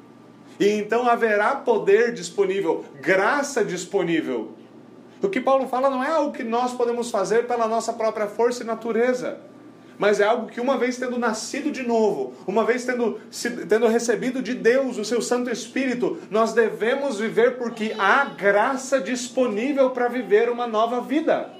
[0.58, 4.52] E então haverá poder disponível, graça disponível.
[5.22, 8.62] O que Paulo fala não é algo que nós podemos fazer pela nossa própria força
[8.62, 9.50] e natureza
[10.00, 13.20] mas é algo que uma vez tendo nascido de novo, uma vez tendo,
[13.68, 19.90] tendo recebido de Deus o seu Santo Espírito, nós devemos viver porque há graça disponível
[19.90, 21.50] para viver uma nova vida.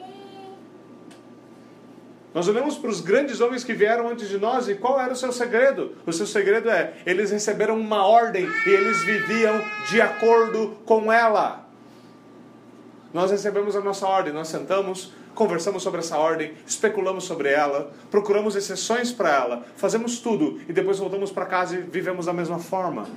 [2.32, 5.16] Nós olhamos para os grandes homens que vieram antes de nós e qual era o
[5.16, 5.96] seu segredo?
[6.06, 11.68] O seu segredo é: eles receberam uma ordem e eles viviam de acordo com ela.
[13.12, 18.54] Nós recebemos a nossa ordem, nós sentamos, conversamos sobre essa ordem, especulamos sobre ela, procuramos
[18.54, 23.08] exceções para ela, fazemos tudo e depois voltamos para casa e vivemos da mesma forma.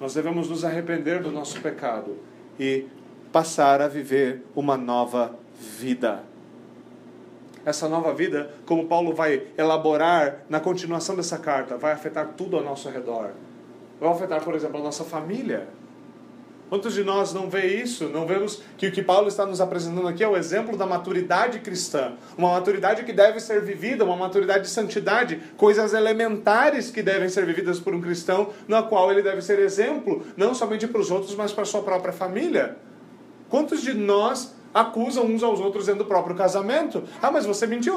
[0.00, 2.16] Nós devemos nos arrepender do nosso pecado
[2.58, 2.86] e
[3.30, 5.38] passar a viver uma nova
[5.78, 6.31] vida.
[7.64, 12.62] Essa nova vida, como Paulo vai elaborar na continuação dessa carta, vai afetar tudo ao
[12.62, 13.30] nosso redor.
[14.00, 15.68] Vai afetar, por exemplo, a nossa família
[16.72, 18.08] Quantos de nós não vê isso?
[18.08, 21.58] Não vemos que o que Paulo está nos apresentando aqui é o exemplo da maturidade
[21.58, 22.14] cristã.
[22.34, 27.44] Uma maturidade que deve ser vivida, uma maturidade de santidade, coisas elementares que devem ser
[27.44, 31.34] vividas por um cristão, na qual ele deve ser exemplo, não somente para os outros,
[31.34, 32.78] mas para a sua própria família.
[33.50, 37.04] Quantos de nós acusam uns aos outros dentro do próprio casamento?
[37.20, 37.94] Ah, mas você mentiu.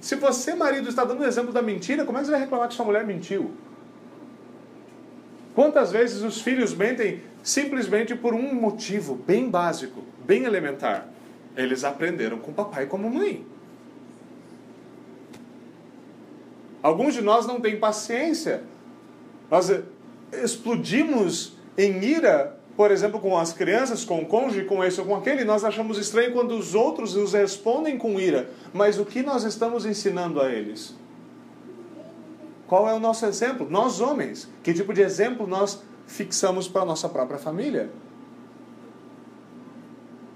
[0.00, 2.68] Se você, marido, está dando o exemplo da mentira, como é que você vai reclamar
[2.68, 3.52] que sua mulher mentiu?
[5.54, 11.08] Quantas vezes os filhos mentem simplesmente por um motivo bem básico, bem elementar?
[11.56, 13.44] Eles aprenderam com papai e com a mamãe.
[16.82, 18.62] Alguns de nós não têm paciência.
[19.50, 19.68] Nós
[20.32, 25.16] explodimos em ira, por exemplo, com as crianças, com o cônjuge, com esse ou com
[25.16, 25.42] aquele.
[25.42, 28.50] Nós achamos estranho quando os outros nos respondem com ira.
[28.72, 30.94] Mas o que nós estamos ensinando a eles?
[32.68, 33.66] Qual é o nosso exemplo?
[33.68, 37.90] Nós homens, que tipo de exemplo nós fixamos para a nossa própria família?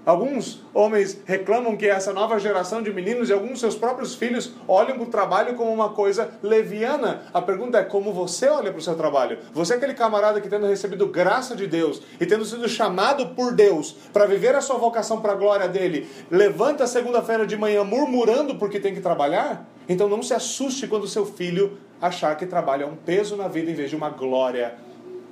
[0.05, 4.95] Alguns homens reclamam que essa nova geração de meninos e alguns seus próprios filhos olham
[4.95, 7.21] para o trabalho como uma coisa leviana.
[7.33, 9.37] A pergunta é como você olha para o seu trabalho?
[9.53, 13.53] Você é aquele camarada que tendo recebido graça de Deus e tendo sido chamado por
[13.53, 18.55] Deus para viver a sua vocação para a glória dele, levanta segunda-feira de manhã murmurando
[18.55, 19.65] porque tem que trabalhar?
[19.87, 23.71] Então não se assuste quando seu filho achar que trabalho é um peso na vida
[23.71, 24.75] em vez de uma glória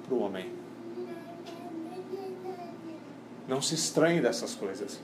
[0.07, 0.60] para o homem.
[3.51, 4.97] Não se estranhe dessas coisas.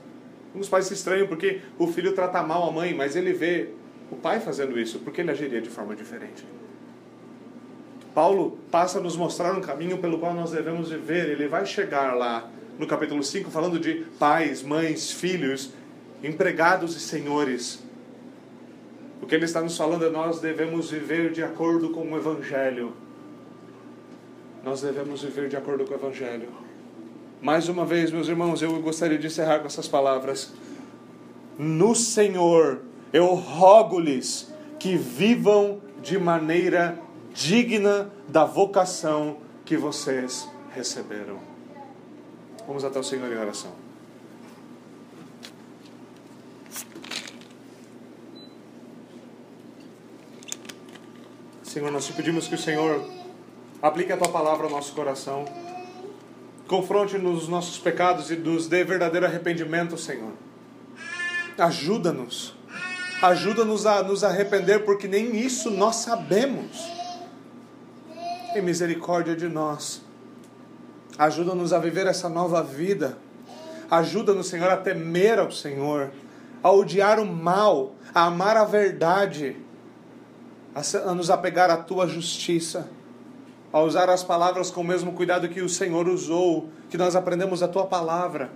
[0.46, 3.68] Alguns pais se estranham porque o filho trata mal a mãe, mas ele vê
[4.10, 6.46] o pai fazendo isso porque ele agiria de forma diferente.
[8.14, 11.28] Paulo passa a nos mostrar um caminho pelo qual nós devemos viver.
[11.28, 15.74] Ele vai chegar lá no capítulo 5 falando de pais, mães, filhos,
[16.24, 17.84] empregados e senhores.
[19.20, 22.94] O que ele está nos falando é nós devemos viver de acordo com o Evangelho.
[24.64, 26.67] Nós devemos viver de acordo com o Evangelho.
[27.40, 30.52] Mais uma vez, meus irmãos, eu gostaria de encerrar com essas palavras.
[31.56, 32.80] No Senhor,
[33.12, 36.98] eu rogo-lhes que vivam de maneira
[37.32, 41.38] digna da vocação que vocês receberam.
[42.66, 43.70] Vamos até o Senhor em oração.
[51.62, 53.08] Senhor, nós te pedimos que o Senhor
[53.80, 55.44] aplique a tua palavra ao nosso coração.
[56.68, 60.32] Confronte-nos os nossos pecados e nos dê verdadeiro arrependimento, Senhor.
[61.56, 62.54] Ajuda-nos.
[63.20, 66.78] Ajuda-nos a nos arrepender, porque nem isso nós sabemos.
[68.52, 70.02] Tem misericórdia de nós.
[71.18, 73.18] Ajuda-nos a viver essa nova vida.
[73.90, 76.12] Ajuda-nos, Senhor, a temer ao Senhor,
[76.62, 79.56] a odiar o mal, a amar a verdade
[80.74, 82.88] a nos apegar à tua justiça,
[83.72, 87.62] a usar as palavras com o mesmo cuidado que o Senhor usou, que nós aprendemos
[87.62, 88.50] a tua palavra.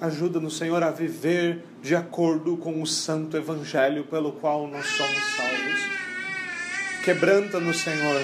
[0.00, 5.80] Ajuda-nos, Senhor, a viver de acordo com o santo evangelho pelo qual nós somos salvos.
[7.04, 8.22] Quebranta-nos, Senhor.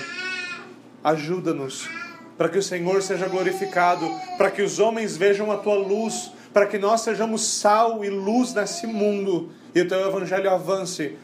[1.04, 1.88] Ajuda-nos
[2.36, 6.66] para que o Senhor seja glorificado, para que os homens vejam a tua luz, para
[6.66, 11.16] que nós sejamos sal e luz nesse mundo e o teu evangelho avance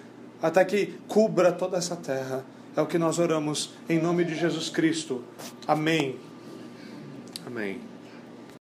[0.43, 2.45] até que cubra toda essa terra.
[2.77, 5.22] É o que nós oramos em nome de Jesus Cristo.
[5.66, 6.16] Amém.
[7.47, 7.93] Amém.